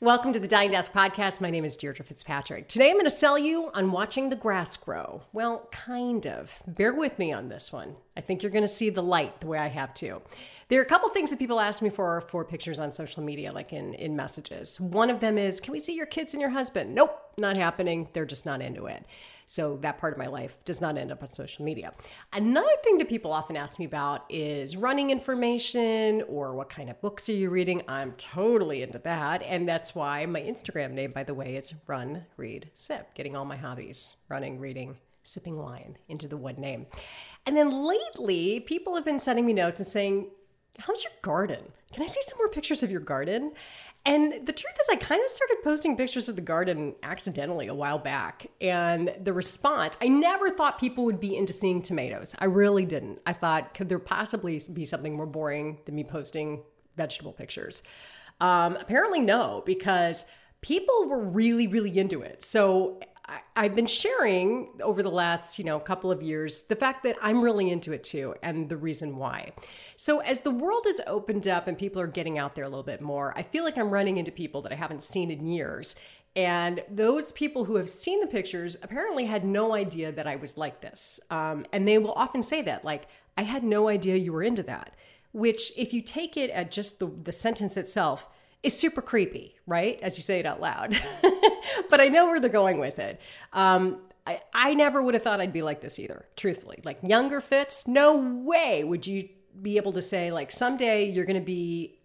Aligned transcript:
Welcome 0.00 0.32
to 0.34 0.38
the 0.38 0.46
Dying 0.46 0.70
to 0.70 0.76
Ask 0.76 0.92
podcast. 0.92 1.40
My 1.40 1.50
name 1.50 1.64
is 1.64 1.76
Deirdre 1.76 2.04
Fitzpatrick. 2.04 2.68
Today 2.68 2.90
I'm 2.90 2.94
going 2.94 3.06
to 3.06 3.10
sell 3.10 3.36
you 3.36 3.68
on 3.74 3.90
watching 3.90 4.28
the 4.28 4.36
grass 4.36 4.76
grow. 4.76 5.22
Well, 5.32 5.66
kind 5.72 6.24
of. 6.24 6.54
Bear 6.68 6.92
with 6.92 7.18
me 7.18 7.32
on 7.32 7.48
this 7.48 7.72
one. 7.72 7.96
I 8.16 8.20
think 8.20 8.40
you're 8.40 8.52
going 8.52 8.62
to 8.62 8.68
see 8.68 8.90
the 8.90 9.02
light 9.02 9.40
the 9.40 9.48
way 9.48 9.58
I 9.58 9.66
have 9.66 9.92
to. 9.94 10.22
There 10.68 10.78
are 10.78 10.84
a 10.84 10.88
couple 10.88 11.08
things 11.08 11.30
that 11.30 11.40
people 11.40 11.58
ask 11.58 11.82
me 11.82 11.90
for 11.90 12.20
for 12.20 12.44
pictures 12.44 12.78
on 12.78 12.92
social 12.92 13.24
media, 13.24 13.50
like 13.50 13.72
in, 13.72 13.92
in 13.94 14.14
messages. 14.14 14.80
One 14.80 15.10
of 15.10 15.18
them 15.18 15.36
is, 15.36 15.58
Can 15.58 15.72
we 15.72 15.80
see 15.80 15.96
your 15.96 16.06
kids 16.06 16.32
and 16.32 16.40
your 16.40 16.50
husband? 16.50 16.94
Nope, 16.94 17.18
not 17.36 17.56
happening. 17.56 18.08
They're 18.12 18.24
just 18.24 18.46
not 18.46 18.62
into 18.62 18.86
it. 18.86 19.04
So 19.48 19.78
that 19.78 19.98
part 19.98 20.12
of 20.12 20.18
my 20.18 20.26
life 20.26 20.58
does 20.64 20.80
not 20.80 20.96
end 20.98 21.10
up 21.10 21.22
on 21.22 21.28
social 21.28 21.64
media. 21.64 21.92
Another 22.32 22.68
thing 22.84 22.98
that 22.98 23.08
people 23.08 23.32
often 23.32 23.56
ask 23.56 23.78
me 23.78 23.86
about 23.86 24.24
is 24.28 24.76
running 24.76 25.10
information 25.10 26.22
or 26.28 26.54
what 26.54 26.68
kind 26.68 26.90
of 26.90 27.00
books 27.00 27.28
are 27.30 27.32
you 27.32 27.48
reading? 27.48 27.82
I'm 27.88 28.12
totally 28.12 28.82
into 28.82 28.98
that. 29.00 29.42
And 29.42 29.66
that's 29.66 29.94
why 29.94 30.26
my 30.26 30.42
Instagram 30.42 30.92
name, 30.92 31.12
by 31.12 31.24
the 31.24 31.34
way, 31.34 31.56
is 31.56 31.74
Run, 31.86 32.26
Read, 32.36 32.70
Sip, 32.74 33.14
getting 33.14 33.34
all 33.34 33.46
my 33.46 33.56
hobbies 33.56 34.18
running, 34.28 34.60
reading, 34.60 34.98
sipping 35.24 35.56
wine 35.56 35.96
into 36.08 36.28
the 36.28 36.36
one 36.36 36.56
name. 36.60 36.86
And 37.46 37.56
then 37.56 37.86
lately, 37.86 38.60
people 38.60 38.94
have 38.96 39.04
been 39.04 39.18
sending 39.18 39.46
me 39.46 39.54
notes 39.54 39.80
and 39.80 39.88
saying, 39.88 40.30
How's 40.78 41.02
your 41.02 41.12
garden? 41.22 41.72
Can 41.92 42.02
I 42.02 42.06
see 42.06 42.20
some 42.26 42.38
more 42.38 42.48
pictures 42.48 42.82
of 42.82 42.90
your 42.90 43.00
garden? 43.00 43.52
And 44.06 44.46
the 44.46 44.52
truth 44.52 44.74
is, 44.80 44.88
I 44.90 44.96
kind 44.96 45.20
of 45.24 45.30
started 45.30 45.56
posting 45.64 45.96
pictures 45.96 46.28
of 46.28 46.36
the 46.36 46.42
garden 46.42 46.94
accidentally 47.02 47.66
a 47.66 47.74
while 47.74 47.98
back. 47.98 48.46
And 48.60 49.12
the 49.20 49.32
response, 49.32 49.98
I 50.00 50.08
never 50.08 50.50
thought 50.50 50.78
people 50.78 51.04
would 51.04 51.18
be 51.18 51.36
into 51.36 51.52
seeing 51.52 51.82
tomatoes. 51.82 52.34
I 52.38 52.44
really 52.44 52.86
didn't. 52.86 53.20
I 53.26 53.32
thought, 53.32 53.74
could 53.74 53.88
there 53.88 53.98
possibly 53.98 54.60
be 54.72 54.84
something 54.84 55.16
more 55.16 55.26
boring 55.26 55.78
than 55.84 55.96
me 55.96 56.04
posting 56.04 56.62
vegetable 56.96 57.32
pictures? 57.32 57.82
Um, 58.40 58.76
apparently, 58.76 59.20
no, 59.20 59.64
because 59.66 60.26
people 60.60 61.08
were 61.08 61.24
really, 61.24 61.66
really 61.66 61.98
into 61.98 62.22
it. 62.22 62.44
So 62.44 63.00
I, 63.56 63.64
have 63.64 63.74
been 63.74 63.86
sharing 63.86 64.68
over 64.82 65.02
the 65.02 65.10
last, 65.10 65.58
you 65.58 65.64
know, 65.64 65.78
couple 65.78 66.10
of 66.10 66.22
years 66.22 66.62
the 66.62 66.76
fact 66.76 67.02
that 67.04 67.16
I'm 67.20 67.42
really 67.42 67.70
into 67.70 67.92
it 67.92 68.02
too 68.02 68.34
and 68.42 68.68
the 68.68 68.76
reason 68.76 69.16
why. 69.16 69.52
So 69.96 70.20
as 70.20 70.40
the 70.40 70.50
world 70.50 70.84
has 70.86 71.00
opened 71.06 71.46
up 71.46 71.66
and 71.66 71.76
people 71.76 72.00
are 72.00 72.06
getting 72.06 72.38
out 72.38 72.54
there 72.54 72.64
a 72.64 72.68
little 72.68 72.82
bit 72.82 73.00
more, 73.00 73.36
I 73.36 73.42
feel 73.42 73.64
like 73.64 73.76
I'm 73.76 73.90
running 73.90 74.16
into 74.16 74.32
people 74.32 74.62
that 74.62 74.72
I 74.72 74.76
haven't 74.76 75.02
seen 75.02 75.30
in 75.30 75.46
years. 75.46 75.94
And 76.36 76.82
those 76.88 77.32
people 77.32 77.64
who 77.64 77.76
have 77.76 77.88
seen 77.88 78.20
the 78.20 78.26
pictures 78.26 78.76
apparently 78.82 79.24
had 79.24 79.44
no 79.44 79.74
idea 79.74 80.12
that 80.12 80.26
I 80.26 80.36
was 80.36 80.56
like 80.56 80.80
this. 80.80 81.20
Um, 81.30 81.66
and 81.72 81.86
they 81.86 81.98
will 81.98 82.12
often 82.12 82.42
say 82.42 82.62
that, 82.62 82.84
like, 82.84 83.08
I 83.36 83.42
had 83.42 83.64
no 83.64 83.88
idea 83.88 84.16
you 84.16 84.32
were 84.32 84.42
into 84.42 84.62
that. 84.64 84.94
Which, 85.32 85.72
if 85.76 85.92
you 85.92 86.00
take 86.00 86.36
it 86.36 86.50
at 86.50 86.70
just 86.70 87.00
the, 87.00 87.06
the 87.06 87.32
sentence 87.32 87.76
itself, 87.76 88.28
is 88.62 88.78
super 88.78 89.02
creepy, 89.02 89.56
right? 89.66 89.98
As 90.00 90.16
you 90.16 90.22
say 90.22 90.40
it 90.40 90.46
out 90.46 90.60
loud. 90.60 90.90
but 91.90 92.00
I 92.00 92.08
know 92.08 92.26
where 92.26 92.40
they're 92.40 92.50
going 92.50 92.78
with 92.78 92.98
it. 92.98 93.20
Um, 93.52 94.00
I, 94.26 94.40
I 94.52 94.74
never 94.74 95.02
would 95.02 95.14
have 95.14 95.22
thought 95.22 95.40
I'd 95.40 95.52
be 95.52 95.62
like 95.62 95.80
this 95.80 95.98
either, 95.98 96.26
truthfully. 96.36 96.80
Like 96.84 96.98
younger 97.02 97.40
Fitz, 97.40 97.86
no 97.88 98.18
way 98.18 98.84
would 98.84 99.06
you 99.06 99.28
be 99.60 99.76
able 99.76 99.92
to 99.92 100.02
say, 100.02 100.30
like, 100.30 100.52
someday 100.52 101.10
you're 101.10 101.24
going 101.24 101.40
to 101.40 101.44
be 101.44 101.98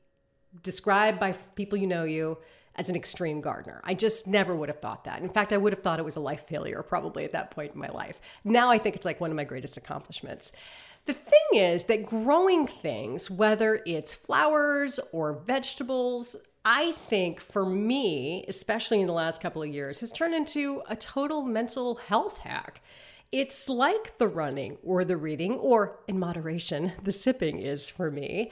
described 0.62 1.20
by 1.20 1.34
people 1.56 1.78
you 1.78 1.88
know 1.88 2.04
you 2.04 2.38
as 2.76 2.90
an 2.90 2.96
extreme 2.96 3.42
gardener. 3.42 3.81
I 3.84 3.94
just 3.94 4.28
never 4.28 4.56
would 4.56 4.70
have 4.70 4.80
thought 4.80 5.04
that. 5.04 5.22
In 5.22 5.30
fact, 5.30 5.54
I 5.54 5.58
would 5.58 5.74
have 5.74 5.81
thought 5.81 6.00
it 6.00 6.06
was 6.06 6.16
a 6.16 6.22
life 6.22 6.48
failure 6.48 6.81
probably 6.81 7.24
at 7.24 7.34
that 7.34 7.52
point 7.52 7.74
in 7.74 7.80
my 7.80 7.90
life. 7.90 8.20
Now 8.44 8.72
I 8.72 8.78
think 8.78 8.96
it's 8.96 9.06
like 9.06 9.22
one 9.22 9.30
of 9.30 9.36
my 9.36 9.44
greatest 9.44 9.78
accomplishments. 9.78 10.54
The 11.06 11.14
thing 11.14 11.59
is 11.59 11.86
that 11.86 12.06
growing 12.06 12.66
things, 12.66 13.30
whether 13.30 13.82
it's 13.86 14.14
flowers 14.14 15.00
or 15.12 15.34
vegetables, 15.34 16.36
I 16.64 16.94
think 16.94 17.42
for 17.42 17.66
me, 17.66 18.46
especially 18.48 19.02
in 19.02 19.08
the 19.08 19.14
last 19.14 19.42
couple 19.42 19.62
of 19.62 19.70
years, 19.70 20.00
has 20.00 20.14
turned 20.14 20.34
into 20.34 20.81
a 20.88 20.96
total 20.96 21.44
mental 21.44 21.96
health 21.96 22.40
hack. 22.40 22.81
It's 23.34 23.68
like 23.68 24.18
the 24.18 24.28
running 24.28 24.78
or 24.84 25.03
the 25.03 25.18
reading, 25.18 25.56
or 25.56 26.00
in 26.08 26.19
moderation, 26.19 26.94
the 27.03 27.12
sipping 27.12 27.59
is 27.59 27.90
for 27.90 28.09
me. 28.09 28.52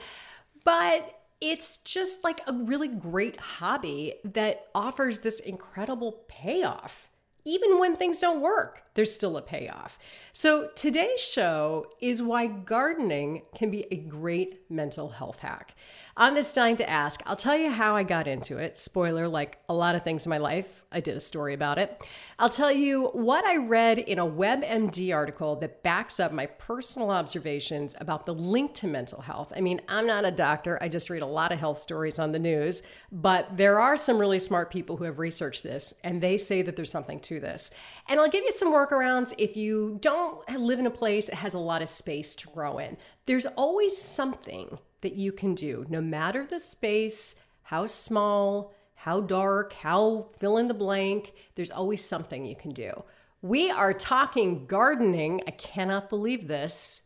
But 0.64 1.20
it's 1.40 1.78
just 1.78 2.22
like 2.22 2.40
a 2.46 2.52
really 2.52 2.88
great 2.88 3.40
hobby 3.40 4.14
that 4.24 4.66
offers 4.74 5.20
this 5.20 5.40
incredible 5.40 6.24
payoff. 6.28 7.08
Even 7.44 7.80
when 7.80 7.96
things 7.96 8.18
don't 8.18 8.40
work, 8.40 8.82
there's 8.94 9.12
still 9.12 9.36
a 9.36 9.42
payoff. 9.42 9.98
So, 10.32 10.70
today's 10.74 11.20
show 11.20 11.86
is 12.00 12.22
why 12.22 12.46
gardening 12.46 13.42
can 13.54 13.70
be 13.70 13.86
a 13.90 13.96
great 13.96 14.70
mental 14.70 15.10
health 15.10 15.38
hack. 15.38 15.74
On 16.16 16.34
this 16.34 16.52
Dying 16.52 16.76
to 16.76 16.88
Ask, 16.88 17.22
I'll 17.26 17.36
tell 17.36 17.56
you 17.56 17.70
how 17.70 17.96
I 17.96 18.02
got 18.02 18.26
into 18.26 18.58
it. 18.58 18.78
Spoiler, 18.78 19.28
like 19.28 19.58
a 19.68 19.74
lot 19.74 19.94
of 19.94 20.02
things 20.02 20.26
in 20.26 20.30
my 20.30 20.38
life, 20.38 20.82
I 20.92 21.00
did 21.00 21.16
a 21.16 21.20
story 21.20 21.54
about 21.54 21.78
it. 21.78 22.04
I'll 22.38 22.48
tell 22.48 22.70
you 22.70 23.08
what 23.08 23.44
I 23.44 23.56
read 23.56 23.98
in 23.98 24.18
a 24.18 24.26
WebMD 24.26 25.14
article 25.14 25.56
that 25.56 25.82
backs 25.82 26.20
up 26.20 26.32
my 26.32 26.46
personal 26.46 27.10
observations 27.10 27.94
about 27.98 28.26
the 28.26 28.34
link 28.34 28.74
to 28.74 28.86
mental 28.86 29.20
health. 29.20 29.52
I 29.56 29.60
mean, 29.60 29.80
I'm 29.88 30.06
not 30.06 30.24
a 30.24 30.30
doctor, 30.30 30.78
I 30.82 30.88
just 30.88 31.08
read 31.08 31.22
a 31.22 31.26
lot 31.26 31.52
of 31.52 31.58
health 31.58 31.78
stories 31.78 32.18
on 32.18 32.32
the 32.32 32.38
news, 32.38 32.82
but 33.10 33.56
there 33.56 33.78
are 33.78 33.96
some 33.96 34.18
really 34.18 34.38
smart 34.38 34.70
people 34.70 34.96
who 34.96 35.04
have 35.04 35.18
researched 35.18 35.62
this, 35.62 35.94
and 36.04 36.22
they 36.22 36.36
say 36.36 36.62
that 36.62 36.76
there's 36.76 36.90
something 36.90 37.20
to 37.20 37.40
this. 37.40 37.70
And 38.08 38.20
I'll 38.20 38.28
give 38.28 38.44
you 38.44 38.52
some 38.52 38.70
workarounds 38.86 39.32
if 39.38 39.56
you 39.56 39.98
don't 40.00 40.48
live 40.58 40.78
in 40.78 40.86
a 40.86 40.90
place 40.90 41.26
that 41.26 41.36
has 41.36 41.54
a 41.54 41.58
lot 41.58 41.82
of 41.82 41.88
space 41.88 42.34
to 42.36 42.48
grow 42.48 42.78
in. 42.78 42.96
There's 43.26 43.46
always 43.46 43.96
something 43.96 44.78
that 45.00 45.14
you 45.14 45.32
can 45.32 45.54
do, 45.54 45.86
no 45.88 46.00
matter 46.00 46.44
the 46.46 46.60
space, 46.60 47.44
how 47.62 47.86
small, 47.86 48.74
how 48.94 49.20
dark, 49.20 49.72
how 49.72 50.28
fill 50.38 50.58
in 50.58 50.68
the 50.68 50.74
blank, 50.74 51.32
there's 51.54 51.70
always 51.70 52.04
something 52.04 52.44
you 52.44 52.56
can 52.56 52.72
do. 52.72 53.04
We 53.40 53.70
are 53.70 53.92
talking 53.92 54.66
gardening. 54.66 55.42
I 55.46 55.50
cannot 55.52 56.08
believe 56.08 56.46
this, 56.46 57.02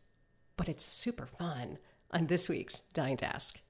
but 0.57 0.69
it's 0.69 0.85
super 0.85 1.25
fun 1.25 1.79
on 2.11 2.27
this 2.27 2.49
week's 2.49 2.81
Dying 2.81 3.17
to 3.19 3.25
Ask. 3.25 3.61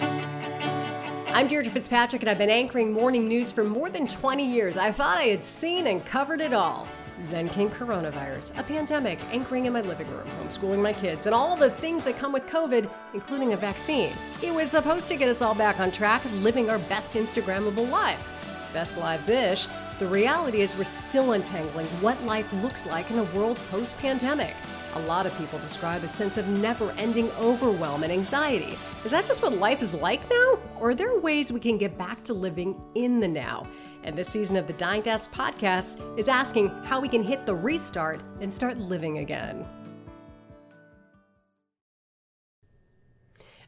I'm 0.00 1.48
Deirdre 1.48 1.72
Fitzpatrick, 1.72 2.22
and 2.22 2.30
I've 2.30 2.38
been 2.38 2.50
anchoring 2.50 2.92
morning 2.92 3.28
news 3.28 3.50
for 3.52 3.64
more 3.64 3.90
than 3.90 4.06
20 4.06 4.44
years. 4.52 4.76
I 4.76 4.92
thought 4.92 5.18
I 5.18 5.24
had 5.24 5.44
seen 5.44 5.86
and 5.86 6.04
covered 6.04 6.40
it 6.40 6.52
all. 6.52 6.86
Then 7.30 7.48
came 7.48 7.70
coronavirus, 7.70 8.58
a 8.58 8.62
pandemic, 8.62 9.20
anchoring 9.30 9.66
in 9.66 9.72
my 9.72 9.82
living 9.82 10.10
room, 10.10 10.26
homeschooling 10.40 10.82
my 10.82 10.92
kids, 10.92 11.26
and 11.26 11.34
all 11.34 11.54
the 11.56 11.70
things 11.70 12.04
that 12.04 12.18
come 12.18 12.32
with 12.32 12.46
COVID, 12.46 12.90
including 13.12 13.52
a 13.52 13.56
vaccine. 13.56 14.12
It 14.42 14.52
was 14.52 14.70
supposed 14.70 15.06
to 15.08 15.16
get 15.16 15.28
us 15.28 15.40
all 15.40 15.54
back 15.54 15.78
on 15.78 15.92
track, 15.92 16.22
living 16.42 16.70
our 16.70 16.78
best 16.80 17.12
Instagrammable 17.12 17.88
lives. 17.88 18.32
Best 18.72 18.98
lives 18.98 19.28
ish. 19.28 19.68
The 20.00 20.06
reality 20.06 20.60
is, 20.60 20.76
we're 20.76 20.82
still 20.82 21.32
untangling 21.32 21.86
what 22.00 22.20
life 22.24 22.52
looks 22.54 22.84
like 22.86 23.08
in 23.12 23.20
a 23.20 23.24
world 23.24 23.58
post 23.70 23.96
pandemic. 23.98 24.54
A 24.96 25.00
lot 25.00 25.26
of 25.26 25.36
people 25.38 25.60
describe 25.60 26.02
a 26.02 26.08
sense 26.08 26.36
of 26.36 26.48
never 26.48 26.90
ending 26.92 27.30
overwhelm 27.32 28.02
and 28.02 28.12
anxiety. 28.12 28.76
Is 29.04 29.12
that 29.12 29.26
just 29.26 29.42
what 29.42 29.52
life 29.52 29.82
is 29.82 29.94
like 29.94 30.28
now? 30.28 30.58
Or 30.80 30.90
are 30.90 30.94
there 30.94 31.18
ways 31.18 31.52
we 31.52 31.60
can 31.60 31.78
get 31.78 31.96
back 31.96 32.24
to 32.24 32.34
living 32.34 32.80
in 32.96 33.20
the 33.20 33.28
now? 33.28 33.66
And 34.04 34.18
this 34.18 34.28
season 34.28 34.56
of 34.56 34.66
the 34.66 34.74
Dying 34.74 35.02
to 35.04 35.10
Ask 35.10 35.32
podcast 35.32 35.98
is 36.18 36.28
asking 36.28 36.68
how 36.84 37.00
we 37.00 37.08
can 37.08 37.22
hit 37.22 37.46
the 37.46 37.54
restart 37.54 38.20
and 38.40 38.52
start 38.52 38.76
living 38.76 39.18
again. 39.18 39.66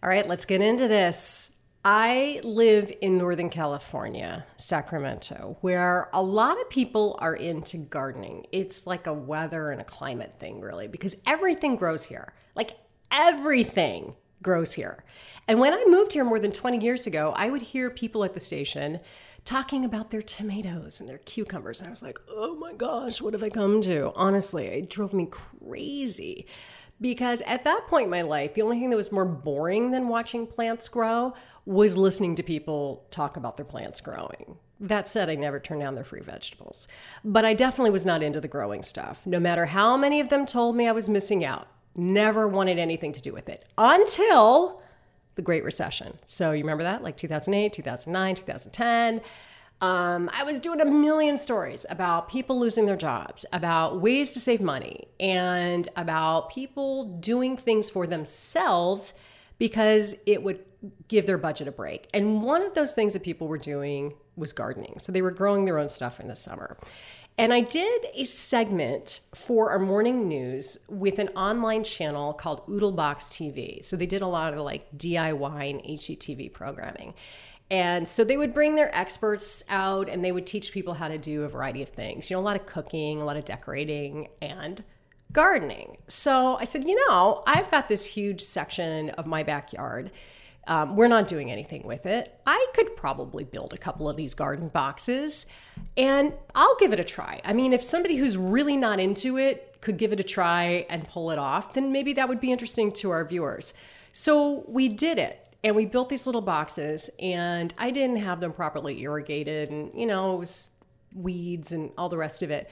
All 0.03 0.11
right, 0.11 0.29
let's 0.29 0.45
get 0.45 0.61
into 0.61 0.89
this. 0.89 1.57
I 1.87 2.41
live 2.45 2.93
in 3.01 3.17
Northern 3.17 3.49
California, 3.49 4.45
Sacramento, 4.59 5.57
where 5.63 6.11
a 6.13 6.23
lot 6.23 6.61
of 6.61 6.69
people 6.69 7.17
are 7.21 7.35
into 7.35 7.79
gardening. 7.79 8.47
It's 8.53 8.87
like 8.87 9.07
a 9.07 9.15
weather 9.15 9.71
and 9.71 9.81
a 9.81 9.85
climate 9.85 10.37
thing, 10.37 10.61
really, 10.61 10.87
because 10.87 11.17
everything 11.27 11.77
grows 11.77 12.05
here. 12.05 12.35
Like 12.55 12.73
everything 13.11 14.17
grows 14.43 14.73
here. 14.75 15.03
And 15.49 15.61
when 15.61 15.73
I 15.73 15.85
moved 15.89 16.13
here 16.13 16.25
more 16.25 16.39
than 16.39 16.53
20 16.53 16.85
years 16.85 17.07
ago, 17.07 17.33
I 17.37 17.49
would 17.49 17.63
hear 17.63 17.89
people 17.89 18.25
at 18.25 18.35
the 18.35 18.41
station 18.41 19.01
talking 19.47 19.85
about 19.85 20.11
their 20.11 20.23
tomatoes 20.23 21.01
and 21.01 21.09
their 21.09 21.19
cucumbers. 21.19 21.81
And 21.81 21.87
I 21.87 21.91
was 21.91 22.03
like, 22.03 22.19
oh 22.29 22.57
my 22.57 22.75
gosh, 22.75 23.23
what 23.23 23.33
have 23.33 23.43
I 23.43 23.49
come 23.49 23.81
to? 23.83 24.13
Honestly, 24.15 24.67
it 24.67 24.91
drove 24.91 25.15
me 25.15 25.29
crazy. 25.31 26.47
Because 27.01 27.43
at 27.43 27.65
that 27.65 27.87
point 27.89 28.05
in 28.05 28.11
my 28.11 28.23
life, 28.23 28.55
the 28.55 28.63
only 28.63 28.81
thing 28.81 28.91
that 28.91 28.97
was 28.97 29.13
more 29.13 29.27
boring 29.27 29.91
than 29.91 30.09
watching 30.09 30.47
plants 30.47 30.89
grow 30.89 31.35
was 31.65 31.97
listening 31.97 32.35
to 32.37 32.43
people 32.43 33.07
talk 33.11 33.37
about 33.37 33.57
their 33.57 33.67
plants 33.67 34.01
growing. 34.01 34.57
That 34.81 35.07
said, 35.07 35.31
I 35.31 35.37
never 35.37 35.61
turned 35.61 35.81
down 35.81 35.95
their 35.95 36.05
free 36.05 36.23
vegetables. 36.23 36.89
But 37.25 37.45
I 37.45 37.55
definitely 37.55 37.91
was 37.91 38.07
not 38.07 38.23
into 38.23 38.41
the 38.41 38.49
growing 38.49 38.83
stuff, 38.83 39.27
no 39.27 39.39
matter 39.39 39.67
how 39.67 39.97
many 39.97 40.21
of 40.21 40.29
them 40.29 40.45
told 40.47 40.75
me 40.75 40.89
I 40.89 40.93
was 40.93 41.09
missing 41.09 41.45
out. 41.45 41.69
Never 41.95 42.49
wanted 42.49 42.79
anything 42.79 43.13
to 43.13 43.23
do 43.23 43.33
with 43.33 43.49
it 43.49 43.65
until 43.79 44.83
the 45.37 45.43
Great 45.43 45.65
Recession. 45.65 46.15
So 46.25 46.53
you 46.53 46.63
remember 46.63 46.83
that, 46.83 47.03
like 47.03 47.17
2008, 47.17 47.73
2009, 47.73 48.35
2010. 48.35 49.21
Um, 49.83 50.31
I 50.33 50.43
was 50.43 50.59
doing 50.59 50.81
a 50.81 50.87
million 50.87 51.37
stories 51.37 51.85
about 51.91 52.31
people 52.31 52.59
losing 52.59 52.87
their 52.87 52.97
jobs, 52.97 53.45
about 53.53 54.01
ways 54.01 54.31
to 54.33 54.41
save 54.41 54.63
money, 54.63 55.07
and 55.21 55.87
about 55.97 56.51
people 56.51 57.05
doing 57.19 57.59
things 57.59 57.91
for 57.91 58.07
themselves 58.07 59.13
because 59.59 60.15
it 60.27 60.43
would 60.43 60.61
give 61.09 61.27
their 61.27 61.39
budget 61.39 61.69
a 61.69 61.73
break. 61.73 62.09
And 62.15 62.43
one 62.43 62.63
of 62.63 62.75
those 62.75 62.93
things 62.93 63.13
that 63.13 63.23
people 63.23 63.49
were 63.49 63.59
doing 63.59 64.15
was 64.35 64.53
gardening. 64.53 64.99
So 64.99 65.13
they 65.13 65.23
were 65.23 65.31
growing 65.31 65.67
their 65.67 65.79
own 65.79 65.89
stuff 65.89 66.21
in 66.21 66.29
the 66.29 66.37
summer. 66.37 66.79
And 67.39 67.53
I 67.53 67.61
did 67.61 68.07
a 68.15 68.25
segment 68.25 69.21
for 69.35 69.71
our 69.71 69.79
morning 69.79 70.27
news 70.27 70.79
with 70.89 71.19
an 71.19 71.29
online 71.31 71.85
channel 71.85 72.33
called 72.33 72.67
Oodlebox 72.67 73.29
TV. 73.29 73.85
So 73.85 73.95
they 73.95 74.07
did 74.07 74.23
a 74.23 74.27
lot 74.27 74.55
of 74.55 74.61
like 74.61 74.91
DIY 74.97 75.71
and 75.71 75.81
HGTV 75.81 76.53
programming. 76.55 77.13
And 77.71 78.09
so 78.09 78.25
they 78.25 78.39
would 78.39 78.55
bring 78.55 78.75
their 78.75 78.95
experts 78.97 79.65
out 79.69 80.09
and 80.09 80.25
they 80.25 80.33
would 80.33 80.47
teach 80.47 80.73
people 80.73 80.95
how 80.95 81.09
to 81.09 81.19
do 81.19 81.43
a 81.43 81.49
variety 81.49 81.83
of 81.83 81.91
things. 81.91 82.31
You 82.31 82.37
know, 82.37 82.41
a 82.41 82.45
lot 82.45 82.57
of 82.57 82.65
cooking, 82.65 83.21
a 83.21 83.25
lot 83.25 83.37
of 83.37 83.45
decorating, 83.45 84.29
and 84.41 84.83
gardening. 85.33 85.99
So 86.09 86.57
I 86.57 86.65
said, 86.65 86.85
you 86.85 86.97
know, 87.09 87.43
I've 87.47 87.71
got 87.71 87.89
this 87.89 88.07
huge 88.07 88.41
section 88.41 89.11
of 89.11 89.27
my 89.27 89.43
backyard 89.43 90.11
um, 90.67 90.97
we're 90.97 91.09
not 91.09 91.29
doing 91.29 91.51
anything 91.51 91.87
with 91.87 92.07
it. 92.07 92.41
I 92.47 92.67
could 92.75 92.97
probably 92.97 93.45
build 93.45 93.73
a 93.73 93.79
couple 93.79 94.09
of 94.09 94.17
these 94.17 94.35
garden 94.35 94.69
boxes 94.69 95.47
and 95.97 96.33
I'll 96.55 96.77
give 96.77 96.93
it 96.93 97.01
a 97.01 97.05
try. 97.05 97.41
I 97.45 97.53
mean, 97.53 97.73
if 97.73 97.83
somebody 97.83 98.17
who's 98.17 98.37
really 98.37 98.77
not 98.77 98.99
into 98.99 99.39
it 99.39 99.77
could 99.81 99.97
give 99.97 100.13
it 100.13 100.21
a 100.21 100.25
try 100.25 100.87
and 100.91 101.07
pull 101.07 101.31
it 101.31 101.39
off, 101.39 101.75
then 101.75 101.93
maybe 101.93 102.13
that 102.15 102.29
would 102.29 102.41
be 102.41 102.51
interesting 102.51 102.91
to 102.93 103.11
our 103.11 103.25
viewers. 103.25 103.75
So 104.13 104.65
we 104.67 104.89
did 104.89 105.19
it 105.19 105.47
and 105.63 105.77
we 105.77 105.87
built 105.87 106.09
these 106.09 106.27
little 106.27 106.41
boxes 106.41 107.11
and 107.21 107.73
I 107.79 107.91
didn't 107.91 108.17
have 108.17 108.41
them 108.41 108.53
properly 108.53 109.01
irrigated 109.01 109.71
and, 109.71 109.93
you 109.95 110.07
know, 110.07 110.35
it 110.35 110.39
was 110.39 110.71
weeds 111.15 111.73
and 111.73 111.93
all 111.97 112.09
the 112.09 112.17
rest 112.17 112.43
of 112.43 112.51
it. 112.51 112.69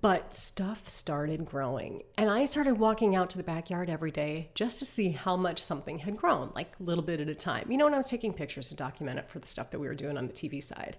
But 0.00 0.34
stuff 0.34 0.88
started 0.88 1.44
growing. 1.44 2.02
And 2.18 2.28
I 2.28 2.44
started 2.44 2.78
walking 2.78 3.14
out 3.14 3.30
to 3.30 3.36
the 3.36 3.44
backyard 3.44 3.88
every 3.88 4.10
day 4.10 4.50
just 4.54 4.78
to 4.80 4.84
see 4.84 5.10
how 5.10 5.36
much 5.36 5.62
something 5.62 6.00
had 6.00 6.16
grown, 6.16 6.50
like 6.54 6.74
a 6.80 6.82
little 6.82 7.04
bit 7.04 7.20
at 7.20 7.28
a 7.28 7.34
time. 7.34 7.70
You 7.70 7.76
know, 7.76 7.84
when 7.84 7.94
I 7.94 7.98
was 7.98 8.10
taking 8.10 8.32
pictures 8.32 8.68
to 8.70 8.74
document 8.74 9.18
it 9.18 9.28
for 9.28 9.38
the 9.38 9.46
stuff 9.46 9.70
that 9.70 9.78
we 9.78 9.86
were 9.86 9.94
doing 9.94 10.16
on 10.16 10.26
the 10.26 10.32
TV 10.32 10.62
side. 10.62 10.96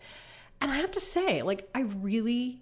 And 0.62 0.71
I 0.71 0.75
have 0.77 0.91
to 0.91 1.00
say, 1.00 1.41
like, 1.41 1.69
I 1.75 1.81
really 1.81 2.62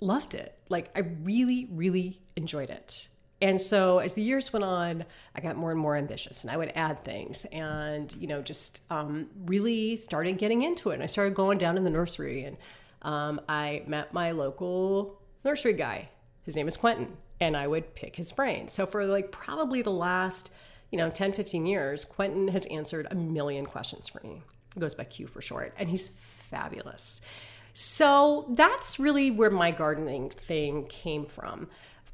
loved 0.00 0.34
it. 0.34 0.56
Like, 0.68 0.90
I 0.94 1.00
really, 1.00 1.68
really 1.72 2.20
enjoyed 2.36 2.70
it. 2.70 3.08
And 3.40 3.60
so 3.60 3.98
as 3.98 4.14
the 4.14 4.22
years 4.22 4.52
went 4.52 4.64
on, 4.64 5.04
I 5.34 5.40
got 5.40 5.56
more 5.56 5.70
and 5.70 5.78
more 5.78 5.96
ambitious 5.96 6.42
and 6.42 6.50
I 6.50 6.56
would 6.56 6.72
add 6.74 7.04
things 7.04 7.44
and, 7.46 8.12
you 8.14 8.26
know, 8.26 8.42
just 8.42 8.82
um, 8.90 9.28
really 9.46 9.96
started 9.96 10.38
getting 10.38 10.62
into 10.62 10.90
it. 10.90 10.94
And 10.94 11.02
I 11.02 11.06
started 11.06 11.34
going 11.34 11.58
down 11.58 11.76
in 11.76 11.84
the 11.84 11.90
nursery 11.90 12.44
and 12.44 12.56
um, 13.02 13.40
I 13.48 13.84
met 13.86 14.12
my 14.12 14.32
local 14.32 15.20
nursery 15.48 15.72
guy. 15.72 16.10
His 16.42 16.56
name 16.56 16.68
is 16.68 16.76
Quentin, 16.76 17.16
and 17.40 17.56
I 17.56 17.66
would 17.66 17.94
pick 17.94 18.16
his 18.16 18.30
brain. 18.32 18.68
So 18.68 18.84
for 18.84 19.06
like 19.06 19.32
probably 19.32 19.80
the 19.80 19.90
last, 19.90 20.52
you 20.90 20.98
know, 20.98 21.08
10, 21.08 21.32
15 21.32 21.64
years, 21.64 22.04
Quentin 22.04 22.48
has 22.48 22.66
answered 22.66 23.06
a 23.10 23.14
million 23.14 23.64
questions 23.64 24.08
for 24.08 24.20
me. 24.20 24.42
It 24.76 24.80
goes 24.80 24.94
by 24.94 25.04
Q 25.04 25.26
for 25.26 25.40
short, 25.40 25.74
and 25.78 25.88
he's 25.88 26.08
fabulous. 26.50 27.22
So 27.72 28.46
that's 28.50 28.98
really 28.98 29.30
where 29.30 29.50
my 29.50 29.70
gardening 29.70 30.28
thing 30.28 30.84
came 30.86 31.24
from 31.24 31.68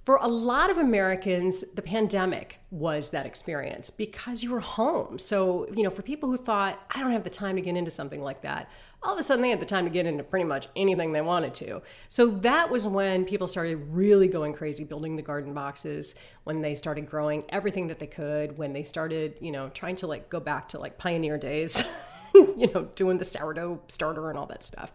for 0.05 0.17
a 0.17 0.29
lot 0.29 0.71
of 0.71 0.77
Americans, 0.77 1.73
the 1.73 1.81
pandemic 1.81 2.59
was 2.71 3.11
that 3.11 3.25
experience 3.25 3.89
because 3.89 4.43
you 4.43 4.51
were 4.51 4.61
home. 4.61 5.19
So, 5.19 5.67
you 5.75 5.83
know, 5.83 5.89
for 5.89 6.03
people 6.03 6.29
who 6.29 6.37
thought, 6.37 6.79
I 6.95 7.01
don't 7.01 7.13
have 7.13 7.25
the 7.25 7.31
time 7.31 7.57
to 7.57 7.63
get 7.63 7.75
into 7.75 7.91
something 7.91 8.21
like 8.21 8.43
that, 8.43 8.71
all 9.03 9.15
of 9.15 9.19
a 9.19 9.23
sudden 9.23 9.43
they 9.43 9.49
had 9.49 9.61
the 9.61 9.67
time 9.67 9.85
to 9.85 9.91
get 9.91 10.05
into 10.05 10.23
pretty 10.23 10.45
much 10.45 10.69
anything 10.77 11.13
they 11.13 11.23
wanted 11.23 11.55
to. 11.55 11.81
So 12.09 12.27
that 12.27 12.71
was 12.71 12.87
when 12.87 13.25
people 13.25 13.47
started 13.47 13.77
really 13.91 14.29
going 14.29 14.53
crazy 14.53 14.85
building 14.85 15.17
the 15.17 15.23
garden 15.23 15.55
boxes, 15.55 16.17
when 16.45 16.61
they 16.61 16.75
started 16.75 17.09
growing 17.09 17.45
everything 17.49 17.87
that 17.87 17.99
they 17.99 18.07
could, 18.07 18.59
when 18.59 18.75
they 18.75 18.83
started, 18.83 19.39
you 19.41 19.53
know, 19.53 19.71
trying 19.71 19.97
to 19.97 20.07
like 20.07 20.29
go 20.29 20.41
back 20.41 20.69
to 20.71 20.79
like 20.79 20.99
pioneer 20.99 21.39
days, 21.39 21.83
you 22.35 22.71
know, 22.75 22.85
doing 22.95 23.17
the 23.17 23.25
sourdough 23.25 23.81
starter 23.89 24.29
and 24.29 24.39
all 24.39 24.47
that 24.47 24.65
stuff. 24.65 24.93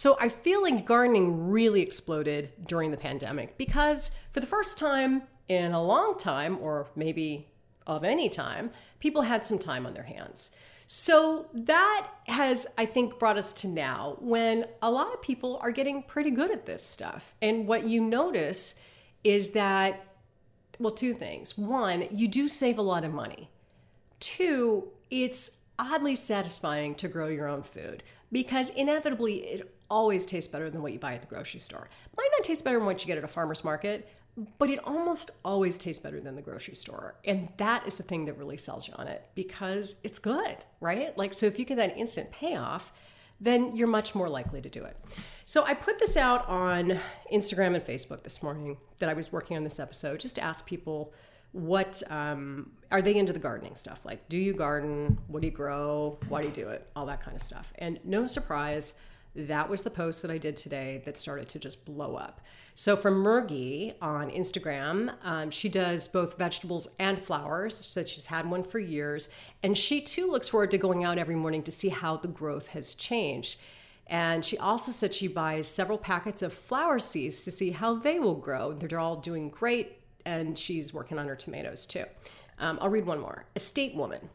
So 0.00 0.16
I 0.18 0.30
feel 0.30 0.62
like 0.62 0.86
gardening 0.86 1.50
really 1.50 1.82
exploded 1.82 2.52
during 2.66 2.90
the 2.90 2.96
pandemic 2.96 3.58
because 3.58 4.12
for 4.32 4.40
the 4.40 4.46
first 4.46 4.78
time 4.78 5.24
in 5.48 5.72
a 5.72 5.82
long 5.82 6.16
time, 6.16 6.56
or 6.62 6.88
maybe 6.96 7.48
of 7.86 8.02
any 8.02 8.30
time, 8.30 8.70
people 8.98 9.20
had 9.20 9.44
some 9.44 9.58
time 9.58 9.84
on 9.84 9.92
their 9.92 10.04
hands. 10.04 10.52
So 10.86 11.50
that 11.52 12.08
has, 12.28 12.66
I 12.78 12.86
think, 12.86 13.18
brought 13.18 13.36
us 13.36 13.52
to 13.60 13.68
now 13.68 14.16
when 14.20 14.64
a 14.80 14.90
lot 14.90 15.12
of 15.12 15.20
people 15.20 15.58
are 15.60 15.70
getting 15.70 16.02
pretty 16.04 16.30
good 16.30 16.50
at 16.50 16.64
this 16.64 16.82
stuff. 16.82 17.34
And 17.42 17.66
what 17.66 17.86
you 17.86 18.00
notice 18.00 18.82
is 19.22 19.50
that, 19.50 20.02
well, 20.78 20.94
two 20.94 21.12
things. 21.12 21.58
One, 21.58 22.06
you 22.10 22.26
do 22.26 22.48
save 22.48 22.78
a 22.78 22.82
lot 22.82 23.04
of 23.04 23.12
money. 23.12 23.50
Two, 24.18 24.92
it's 25.10 25.58
oddly 25.78 26.16
satisfying 26.16 26.94
to 26.94 27.06
grow 27.06 27.28
your 27.28 27.48
own 27.48 27.62
food 27.62 28.02
because 28.32 28.70
inevitably 28.70 29.44
it 29.46 29.74
always 29.90 30.24
tastes 30.24 30.50
better 30.50 30.70
than 30.70 30.82
what 30.82 30.92
you 30.92 30.98
buy 30.98 31.14
at 31.14 31.20
the 31.20 31.26
grocery 31.26 31.60
store. 31.60 31.88
Might 32.16 32.28
not 32.38 32.44
taste 32.44 32.64
better 32.64 32.78
than 32.78 32.86
what 32.86 33.02
you 33.02 33.06
get 33.06 33.18
at 33.18 33.24
a 33.24 33.28
farmer's 33.28 33.64
market, 33.64 34.08
but 34.58 34.70
it 34.70 34.78
almost 34.84 35.30
always 35.44 35.76
tastes 35.76 36.02
better 36.02 36.20
than 36.20 36.36
the 36.36 36.42
grocery 36.42 36.74
store. 36.74 37.16
And 37.24 37.48
that 37.56 37.86
is 37.86 37.96
the 37.96 38.02
thing 38.02 38.24
that 38.26 38.38
really 38.38 38.56
sells 38.56 38.86
you 38.86 38.94
on 38.96 39.08
it 39.08 39.28
because 39.34 39.96
it's 40.04 40.18
good, 40.18 40.56
right? 40.80 41.16
Like, 41.18 41.34
so 41.34 41.46
if 41.46 41.58
you 41.58 41.64
get 41.64 41.76
that 41.76 41.96
instant 41.98 42.30
payoff, 42.30 42.92
then 43.40 43.74
you're 43.74 43.88
much 43.88 44.14
more 44.14 44.28
likely 44.28 44.60
to 44.60 44.68
do 44.68 44.84
it. 44.84 44.96
So 45.44 45.64
I 45.64 45.74
put 45.74 45.98
this 45.98 46.16
out 46.16 46.46
on 46.48 46.98
Instagram 47.32 47.74
and 47.74 47.84
Facebook 47.84 48.22
this 48.22 48.42
morning 48.42 48.76
that 48.98 49.08
I 49.08 49.14
was 49.14 49.32
working 49.32 49.56
on 49.56 49.64
this 49.64 49.80
episode 49.80 50.20
just 50.20 50.36
to 50.36 50.42
ask 50.42 50.66
people 50.66 51.12
what 51.52 52.02
um, 52.10 52.70
are 52.92 53.02
they 53.02 53.16
into 53.16 53.32
the 53.32 53.38
gardening 53.38 53.74
stuff 53.74 54.00
like 54.04 54.28
do 54.28 54.36
you 54.36 54.52
garden 54.52 55.18
what 55.26 55.40
do 55.40 55.48
you 55.48 55.52
grow 55.52 56.16
why 56.28 56.40
do 56.40 56.46
you 56.46 56.54
do 56.54 56.68
it 56.68 56.88
all 56.94 57.06
that 57.06 57.20
kind 57.20 57.34
of 57.34 57.42
stuff 57.42 57.72
and 57.78 57.98
no 58.04 58.24
surprise 58.26 59.00
that 59.34 59.68
was 59.68 59.82
the 59.82 59.90
post 59.90 60.22
that 60.22 60.30
I 60.30 60.38
did 60.38 60.56
today 60.56 61.02
that 61.04 61.16
started 61.16 61.48
to 61.50 61.58
just 61.58 61.84
blow 61.84 62.16
up. 62.16 62.40
So, 62.74 62.96
from 62.96 63.22
Mergy 63.22 63.94
on 64.00 64.30
Instagram, 64.30 65.14
um, 65.22 65.50
she 65.50 65.68
does 65.68 66.08
both 66.08 66.38
vegetables 66.38 66.88
and 66.98 67.20
flowers. 67.20 67.84
She 67.84 67.92
said 67.92 68.08
she's 68.08 68.26
had 68.26 68.50
one 68.50 68.64
for 68.64 68.78
years. 68.78 69.28
And 69.62 69.76
she 69.76 70.00
too 70.00 70.30
looks 70.30 70.48
forward 70.48 70.70
to 70.72 70.78
going 70.78 71.04
out 71.04 71.18
every 71.18 71.36
morning 71.36 71.62
to 71.64 71.70
see 71.70 71.90
how 71.90 72.16
the 72.16 72.28
growth 72.28 72.68
has 72.68 72.94
changed. 72.94 73.60
And 74.06 74.44
she 74.44 74.58
also 74.58 74.90
said 74.90 75.14
she 75.14 75.28
buys 75.28 75.68
several 75.68 75.98
packets 75.98 76.42
of 76.42 76.52
flower 76.52 76.98
seeds 76.98 77.44
to 77.44 77.52
see 77.52 77.70
how 77.70 77.94
they 77.94 78.18
will 78.18 78.34
grow. 78.34 78.72
They're 78.72 78.98
all 78.98 79.16
doing 79.16 79.50
great. 79.50 79.98
And 80.26 80.58
she's 80.58 80.92
working 80.92 81.18
on 81.18 81.28
her 81.28 81.36
tomatoes 81.36 81.86
too. 81.86 82.04
Um, 82.58 82.78
I'll 82.82 82.90
read 82.90 83.06
one 83.06 83.20
more. 83.20 83.44
Estate 83.54 83.94
Woman. 83.94 84.28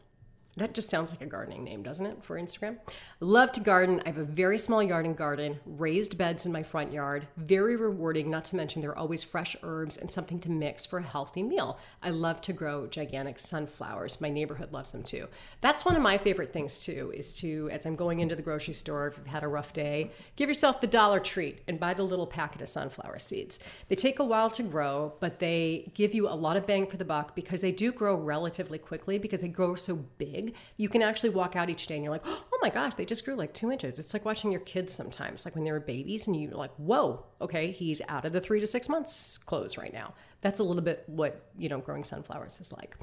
That 0.58 0.72
just 0.72 0.88
sounds 0.88 1.10
like 1.10 1.20
a 1.20 1.26
gardening 1.26 1.64
name, 1.64 1.82
doesn't 1.82 2.06
it, 2.06 2.24
for 2.24 2.40
Instagram? 2.40 2.78
Love 3.20 3.52
to 3.52 3.60
garden. 3.60 4.00
I 4.06 4.08
have 4.08 4.16
a 4.16 4.24
very 4.24 4.58
small 4.58 4.82
yard 4.82 5.04
and 5.04 5.14
garden, 5.14 5.60
raised 5.66 6.16
beds 6.16 6.46
in 6.46 6.52
my 6.52 6.62
front 6.62 6.94
yard. 6.94 7.28
Very 7.36 7.76
rewarding, 7.76 8.30
not 8.30 8.46
to 8.46 8.56
mention 8.56 8.80
there 8.80 8.92
are 8.92 8.96
always 8.96 9.22
fresh 9.22 9.54
herbs 9.62 9.98
and 9.98 10.10
something 10.10 10.40
to 10.40 10.50
mix 10.50 10.86
for 10.86 10.98
a 10.98 11.02
healthy 11.02 11.42
meal. 11.42 11.78
I 12.02 12.08
love 12.08 12.40
to 12.42 12.54
grow 12.54 12.86
gigantic 12.86 13.38
sunflowers. 13.38 14.18
My 14.22 14.30
neighborhood 14.30 14.72
loves 14.72 14.92
them 14.92 15.02
too. 15.02 15.28
That's 15.60 15.84
one 15.84 15.94
of 15.94 16.00
my 16.00 16.16
favorite 16.16 16.54
things 16.54 16.80
too, 16.80 17.12
is 17.14 17.34
to, 17.34 17.68
as 17.70 17.84
I'm 17.84 17.94
going 17.94 18.20
into 18.20 18.34
the 18.34 18.40
grocery 18.40 18.72
store, 18.72 19.08
if 19.08 19.18
you've 19.18 19.26
had 19.26 19.44
a 19.44 19.48
rough 19.48 19.74
day, 19.74 20.10
give 20.36 20.48
yourself 20.48 20.80
the 20.80 20.86
dollar 20.86 21.20
treat 21.20 21.60
and 21.68 21.78
buy 21.78 21.92
the 21.92 22.02
little 22.02 22.26
packet 22.26 22.62
of 22.62 22.70
sunflower 22.70 23.18
seeds. 23.18 23.60
They 23.90 23.94
take 23.94 24.20
a 24.20 24.24
while 24.24 24.48
to 24.50 24.62
grow, 24.62 25.12
but 25.20 25.38
they 25.38 25.92
give 25.92 26.14
you 26.14 26.30
a 26.30 26.30
lot 26.30 26.56
of 26.56 26.66
bang 26.66 26.86
for 26.86 26.96
the 26.96 27.04
buck 27.04 27.34
because 27.34 27.60
they 27.60 27.72
do 27.72 27.92
grow 27.92 28.14
relatively 28.14 28.78
quickly 28.78 29.18
because 29.18 29.42
they 29.42 29.48
grow 29.48 29.74
so 29.74 29.96
big 30.16 30.45
big, 30.46 30.56
you 30.76 30.88
can 30.88 31.02
actually 31.02 31.30
walk 31.30 31.56
out 31.56 31.70
each 31.70 31.86
day 31.86 31.94
and 31.94 32.04
you're 32.04 32.12
like, 32.12 32.22
oh 32.26 32.58
my 32.62 32.70
gosh, 32.70 32.94
they 32.94 33.04
just 33.04 33.24
grew 33.24 33.34
like 33.34 33.52
two 33.52 33.70
inches. 33.70 33.98
It's 33.98 34.14
like 34.14 34.24
watching 34.24 34.50
your 34.50 34.60
kids 34.60 34.92
sometimes, 34.92 35.44
like 35.44 35.54
when 35.54 35.64
they 35.64 35.72
were 35.72 35.80
babies 35.80 36.26
and 36.26 36.40
you're 36.40 36.52
like, 36.52 36.72
whoa, 36.76 37.24
okay, 37.40 37.70
he's 37.70 38.00
out 38.08 38.24
of 38.24 38.32
the 38.32 38.40
three 38.40 38.60
to 38.60 38.66
six 38.66 38.88
months 38.88 39.38
clothes 39.38 39.76
right 39.78 39.92
now. 39.92 40.14
That's 40.40 40.60
a 40.60 40.64
little 40.64 40.82
bit 40.82 41.04
what, 41.06 41.50
you 41.58 41.68
know, 41.68 41.78
growing 41.78 42.04
sunflowers 42.04 42.60
is 42.60 42.72
like. 42.72 42.96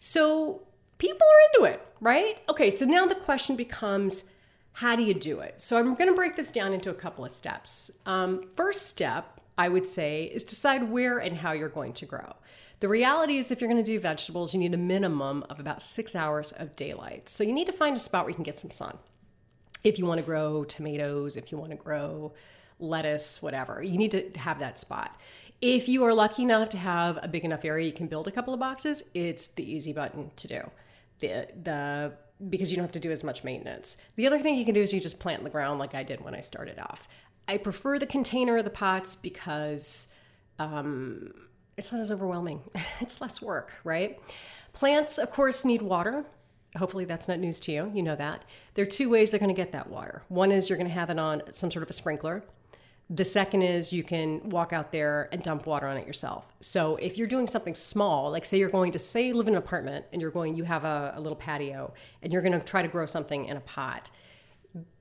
So 0.00 0.62
people 0.98 1.26
are 1.26 1.62
into 1.62 1.72
it, 1.72 1.86
right? 2.00 2.38
Okay, 2.48 2.70
so 2.70 2.84
now 2.84 3.06
the 3.06 3.14
question 3.14 3.56
becomes, 3.56 4.32
how 4.72 4.94
do 4.94 5.02
you 5.02 5.14
do 5.14 5.40
it? 5.40 5.60
So 5.60 5.78
I'm 5.78 5.94
going 5.94 6.08
to 6.08 6.16
break 6.16 6.36
this 6.36 6.52
down 6.52 6.72
into 6.72 6.90
a 6.90 6.94
couple 6.94 7.24
of 7.24 7.30
steps. 7.30 7.90
Um, 8.06 8.46
first 8.54 8.86
step, 8.86 9.37
I 9.58 9.68
would 9.68 9.88
say, 9.88 10.24
is 10.24 10.44
decide 10.44 10.84
where 10.84 11.18
and 11.18 11.36
how 11.36 11.52
you're 11.52 11.68
going 11.68 11.92
to 11.94 12.06
grow. 12.06 12.36
The 12.80 12.88
reality 12.88 13.38
is, 13.38 13.50
if 13.50 13.60
you're 13.60 13.68
going 13.68 13.82
to 13.82 13.92
do 13.92 13.98
vegetables, 13.98 14.54
you 14.54 14.60
need 14.60 14.72
a 14.72 14.78
minimum 14.78 15.44
of 15.50 15.58
about 15.58 15.82
six 15.82 16.14
hours 16.14 16.52
of 16.52 16.76
daylight. 16.76 17.28
So 17.28 17.42
you 17.42 17.52
need 17.52 17.66
to 17.66 17.72
find 17.72 17.96
a 17.96 18.00
spot 18.00 18.24
where 18.24 18.30
you 18.30 18.36
can 18.36 18.44
get 18.44 18.58
some 18.58 18.70
sun. 18.70 18.96
If 19.82 19.98
you 19.98 20.06
want 20.06 20.20
to 20.20 20.24
grow 20.24 20.62
tomatoes, 20.64 21.36
if 21.36 21.50
you 21.50 21.58
want 21.58 21.72
to 21.72 21.76
grow 21.76 22.32
lettuce, 22.78 23.42
whatever, 23.42 23.82
you 23.82 23.98
need 23.98 24.12
to 24.12 24.30
have 24.38 24.60
that 24.60 24.78
spot. 24.78 25.20
If 25.60 25.88
you 25.88 26.04
are 26.04 26.14
lucky 26.14 26.44
enough 26.44 26.68
to 26.68 26.78
have 26.78 27.18
a 27.20 27.26
big 27.26 27.44
enough 27.44 27.64
area 27.64 27.86
you 27.86 27.92
can 27.92 28.06
build 28.06 28.28
a 28.28 28.30
couple 28.30 28.54
of 28.54 28.60
boxes, 28.60 29.02
it's 29.12 29.48
the 29.48 29.68
easy 29.68 29.92
button 29.92 30.30
to 30.36 30.46
do. 30.46 30.70
The 31.18 31.48
the 31.64 32.12
because 32.48 32.70
you 32.70 32.76
don't 32.76 32.84
have 32.84 32.92
to 32.92 33.00
do 33.00 33.10
as 33.10 33.24
much 33.24 33.42
maintenance. 33.42 33.96
The 34.14 34.26
other 34.28 34.38
thing 34.38 34.56
you 34.56 34.64
can 34.64 34.74
do 34.74 34.80
is 34.80 34.92
you 34.92 35.00
just 35.00 35.18
plant 35.18 35.40
in 35.40 35.44
the 35.44 35.50
ground 35.50 35.80
like 35.80 35.96
I 35.96 36.04
did 36.04 36.20
when 36.20 36.36
I 36.36 36.40
started 36.40 36.78
off. 36.78 37.08
I 37.48 37.56
prefer 37.56 37.98
the 37.98 38.06
container 38.06 38.58
of 38.58 38.64
the 38.64 38.70
pots 38.70 39.16
because 39.16 40.08
um, 40.58 41.32
it's 41.78 41.90
not 41.90 42.00
as 42.00 42.12
overwhelming. 42.12 42.62
it's 43.00 43.20
less 43.20 43.40
work, 43.40 43.72
right? 43.84 44.20
Plants, 44.74 45.16
of 45.18 45.30
course, 45.30 45.64
need 45.64 45.80
water. 45.80 46.26
Hopefully, 46.76 47.06
that's 47.06 47.26
not 47.26 47.38
news 47.38 47.58
to 47.60 47.72
you. 47.72 47.90
You 47.94 48.02
know 48.02 48.16
that. 48.16 48.44
There 48.74 48.82
are 48.82 48.86
two 48.86 49.08
ways 49.08 49.30
they're 49.30 49.40
going 49.40 49.54
to 49.54 49.54
get 49.54 49.72
that 49.72 49.88
water. 49.88 50.22
One 50.28 50.52
is 50.52 50.68
you're 50.68 50.76
going 50.76 50.88
to 50.88 50.94
have 50.94 51.08
it 51.08 51.18
on 51.18 51.42
some 51.50 51.70
sort 51.70 51.82
of 51.82 51.88
a 51.88 51.94
sprinkler. 51.94 52.44
The 53.10 53.24
second 53.24 53.62
is 53.62 53.90
you 53.90 54.04
can 54.04 54.50
walk 54.50 54.74
out 54.74 54.92
there 54.92 55.30
and 55.32 55.42
dump 55.42 55.66
water 55.66 55.86
on 55.86 55.96
it 55.96 56.06
yourself. 56.06 56.46
So 56.60 56.96
if 56.96 57.16
you're 57.16 57.26
doing 57.26 57.46
something 57.46 57.74
small, 57.74 58.30
like 58.30 58.44
say 58.44 58.58
you're 58.58 58.68
going 58.68 58.92
to 58.92 58.98
say 58.98 59.28
you 59.28 59.34
live 59.34 59.48
in 59.48 59.54
an 59.54 59.58
apartment 59.58 60.04
and 60.12 60.20
you're 60.20 60.30
going, 60.30 60.54
you 60.54 60.64
have 60.64 60.84
a, 60.84 61.14
a 61.16 61.20
little 61.20 61.34
patio 61.36 61.94
and 62.22 62.34
you're 62.34 62.42
going 62.42 62.52
to 62.52 62.60
try 62.60 62.82
to 62.82 62.88
grow 62.88 63.06
something 63.06 63.46
in 63.46 63.56
a 63.56 63.60
pot. 63.60 64.10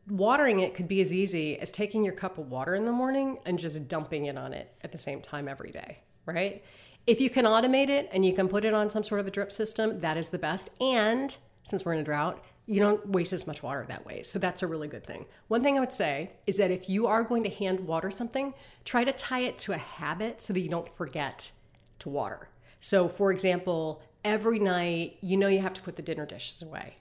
Watering 0.09 0.61
it 0.61 0.73
could 0.73 0.87
be 0.87 1.01
as 1.01 1.13
easy 1.13 1.59
as 1.59 1.71
taking 1.71 2.03
your 2.03 2.13
cup 2.13 2.37
of 2.37 2.49
water 2.49 2.75
in 2.75 2.85
the 2.85 2.91
morning 2.91 3.39
and 3.45 3.59
just 3.59 3.87
dumping 3.89 4.25
it 4.25 4.37
on 4.37 4.53
it 4.53 4.73
at 4.81 4.91
the 4.91 4.97
same 4.97 5.21
time 5.21 5.47
every 5.47 5.71
day, 5.71 5.99
right? 6.25 6.63
If 7.05 7.19
you 7.19 7.29
can 7.29 7.45
automate 7.45 7.89
it 7.89 8.09
and 8.13 8.25
you 8.25 8.33
can 8.33 8.47
put 8.47 8.63
it 8.65 8.73
on 8.73 8.89
some 8.89 9.03
sort 9.03 9.19
of 9.19 9.27
a 9.27 9.31
drip 9.31 9.51
system, 9.51 9.99
that 9.99 10.17
is 10.17 10.29
the 10.29 10.37
best. 10.37 10.69
And 10.81 11.35
since 11.63 11.83
we're 11.83 11.93
in 11.93 11.99
a 11.99 12.03
drought, 12.03 12.43
you 12.67 12.79
don't 12.79 13.05
waste 13.07 13.33
as 13.33 13.47
much 13.47 13.63
water 13.63 13.85
that 13.87 14.05
way. 14.05 14.21
So 14.21 14.39
that's 14.39 14.61
a 14.61 14.67
really 14.67 14.87
good 14.89 15.05
thing. 15.05 15.25
One 15.47 15.63
thing 15.63 15.77
I 15.77 15.79
would 15.79 15.93
say 15.93 16.31
is 16.45 16.57
that 16.57 16.71
if 16.71 16.89
you 16.89 17.07
are 17.07 17.23
going 17.23 17.43
to 17.43 17.49
hand 17.49 17.81
water 17.81 18.11
something, 18.11 18.53
try 18.85 19.03
to 19.03 19.11
tie 19.13 19.39
it 19.39 19.57
to 19.59 19.73
a 19.73 19.77
habit 19.77 20.41
so 20.41 20.53
that 20.53 20.59
you 20.59 20.69
don't 20.69 20.93
forget 20.93 21.51
to 21.99 22.09
water. 22.09 22.49
So, 22.79 23.07
for 23.07 23.31
example, 23.31 24.01
every 24.23 24.59
night 24.59 25.17
you 25.21 25.37
know 25.37 25.47
you 25.47 25.59
have 25.59 25.73
to 25.73 25.81
put 25.81 25.95
the 25.95 26.01
dinner 26.01 26.25
dishes 26.25 26.61
away. 26.61 26.97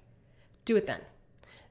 Do 0.65 0.77
it 0.77 0.87
then. 0.87 1.01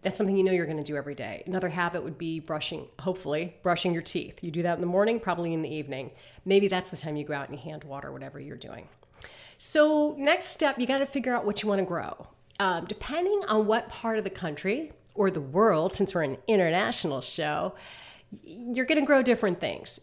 That's 0.06 0.18
something 0.18 0.38
you 0.38 0.46
know 0.46 0.54
you're 0.54 0.66
going 0.66 0.78
to 0.78 0.84
do 0.84 0.96
every 0.96 1.16
day. 1.16 1.44
Another 1.46 1.68
habit 1.68 2.04
would 2.04 2.18
be 2.18 2.40
brushing, 2.40 2.88
hopefully, 3.00 3.58
brushing 3.62 3.92
your 3.92 4.02
teeth. 4.02 4.42
You 4.42 4.52
do 4.52 4.62
that 4.64 4.76
in 4.76 4.82
the 4.82 4.88
morning, 4.88 5.20
probably 5.20 5.54
in 5.54 5.62
the 5.62 5.70
evening. 5.70 6.12
Maybe 6.46 6.70
that's 6.70 6.92
the 6.92 6.98
time 6.98 7.18
you 7.18 7.26
go 7.26 7.34
out 7.34 7.50
and 7.50 7.60
you 7.60 7.64
hand 7.64 7.84
water 7.84 8.14
whatever 8.14 8.40
you're 8.40 8.56
doing. 8.56 8.88
So, 9.58 10.16
next 10.18 10.48
step, 10.48 10.80
you 10.80 10.88
got 10.88 11.00
to 11.00 11.06
figure 11.06 11.36
out 11.36 11.46
what 11.46 11.62
you 11.62 11.68
want 11.68 11.80
to 11.80 11.86
grow 11.86 12.28
um, 12.60 12.86
depending 12.86 13.42
on 13.48 13.66
what 13.66 13.90
part 13.90 14.18
of 14.18 14.24
the 14.24 14.30
country 14.30 14.92
or 15.14 15.30
the 15.30 15.42
world, 15.42 15.94
since 15.94 16.14
we're 16.14 16.24
an 16.24 16.38
international 16.48 17.22
show, 17.22 17.74
you're 18.44 18.86
going 18.86 19.00
to 19.00 19.06
grow 19.06 19.22
different 19.22 19.60
things. 19.60 20.00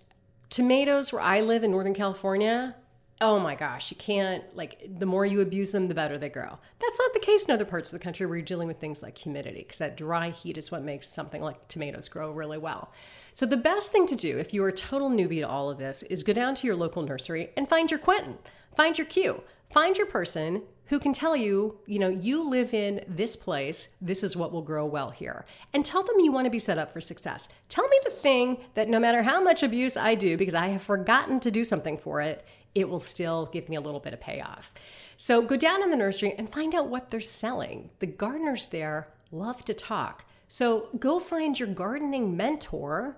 Tomatoes, 0.50 1.12
where 1.12 1.22
I 1.22 1.40
live 1.40 1.64
in 1.64 1.70
Northern 1.70 1.94
California, 1.94 2.74
oh 3.22 3.38
my 3.38 3.54
gosh, 3.54 3.90
you 3.92 3.96
can't, 3.96 4.44
like, 4.56 4.84
the 4.98 5.06
more 5.06 5.24
you 5.24 5.40
abuse 5.40 5.70
them, 5.70 5.86
the 5.86 5.94
better 5.94 6.18
they 6.18 6.28
grow. 6.28 6.58
That's 6.80 6.98
not 6.98 7.12
the 7.14 7.20
case 7.20 7.44
in 7.44 7.54
other 7.54 7.64
parts 7.64 7.92
of 7.92 7.98
the 7.98 8.02
country 8.02 8.26
where 8.26 8.36
you're 8.36 8.44
dealing 8.44 8.66
with 8.66 8.80
things 8.80 9.00
like 9.00 9.16
humidity, 9.16 9.60
because 9.60 9.78
that 9.78 9.96
dry 9.96 10.30
heat 10.30 10.58
is 10.58 10.72
what 10.72 10.82
makes 10.82 11.08
something 11.08 11.40
like 11.40 11.68
tomatoes 11.68 12.08
grow 12.08 12.32
really 12.32 12.58
well. 12.58 12.92
So, 13.32 13.46
the 13.46 13.56
best 13.56 13.92
thing 13.92 14.06
to 14.08 14.16
do 14.16 14.38
if 14.38 14.52
you're 14.52 14.68
a 14.68 14.72
total 14.72 15.08
newbie 15.08 15.40
to 15.40 15.48
all 15.48 15.70
of 15.70 15.78
this 15.78 16.02
is 16.02 16.24
go 16.24 16.32
down 16.32 16.56
to 16.56 16.66
your 16.66 16.76
local 16.76 17.02
nursery 17.02 17.50
and 17.56 17.68
find 17.68 17.90
your 17.90 18.00
Quentin, 18.00 18.38
find 18.76 18.98
your 18.98 19.06
Q, 19.06 19.42
find 19.70 19.96
your 19.96 20.06
person 20.06 20.62
who 20.92 20.98
can 20.98 21.14
tell 21.14 21.34
you, 21.34 21.78
you 21.86 21.98
know, 21.98 22.10
you 22.10 22.46
live 22.46 22.74
in 22.74 23.02
this 23.08 23.34
place, 23.34 23.96
this 24.02 24.22
is 24.22 24.36
what 24.36 24.52
will 24.52 24.60
grow 24.60 24.84
well 24.84 25.08
here. 25.08 25.46
And 25.72 25.86
tell 25.86 26.02
them 26.02 26.20
you 26.20 26.30
want 26.30 26.44
to 26.44 26.50
be 26.50 26.58
set 26.58 26.76
up 26.76 26.90
for 26.90 27.00
success. 27.00 27.48
Tell 27.70 27.88
me 27.88 27.98
the 28.04 28.10
thing 28.10 28.58
that 28.74 28.90
no 28.90 29.00
matter 29.00 29.22
how 29.22 29.40
much 29.40 29.62
abuse 29.62 29.96
I 29.96 30.14
do, 30.14 30.36
because 30.36 30.52
I 30.52 30.66
have 30.66 30.82
forgotten 30.82 31.40
to 31.40 31.50
do 31.50 31.64
something 31.64 31.96
for 31.96 32.20
it, 32.20 32.44
it 32.74 32.90
will 32.90 33.00
still 33.00 33.46
give 33.46 33.70
me 33.70 33.76
a 33.76 33.80
little 33.80 34.00
bit 34.00 34.12
of 34.12 34.20
payoff. 34.20 34.74
So 35.16 35.40
go 35.40 35.56
down 35.56 35.82
in 35.82 35.90
the 35.90 35.96
nursery 35.96 36.34
and 36.36 36.50
find 36.50 36.74
out 36.74 36.88
what 36.88 37.10
they're 37.10 37.20
selling. 37.20 37.88
The 38.00 38.06
gardeners 38.06 38.66
there 38.66 39.08
love 39.30 39.64
to 39.64 39.72
talk. 39.72 40.26
So 40.46 40.90
go 40.98 41.18
find 41.18 41.58
your 41.58 41.68
gardening 41.68 42.36
mentor 42.36 43.16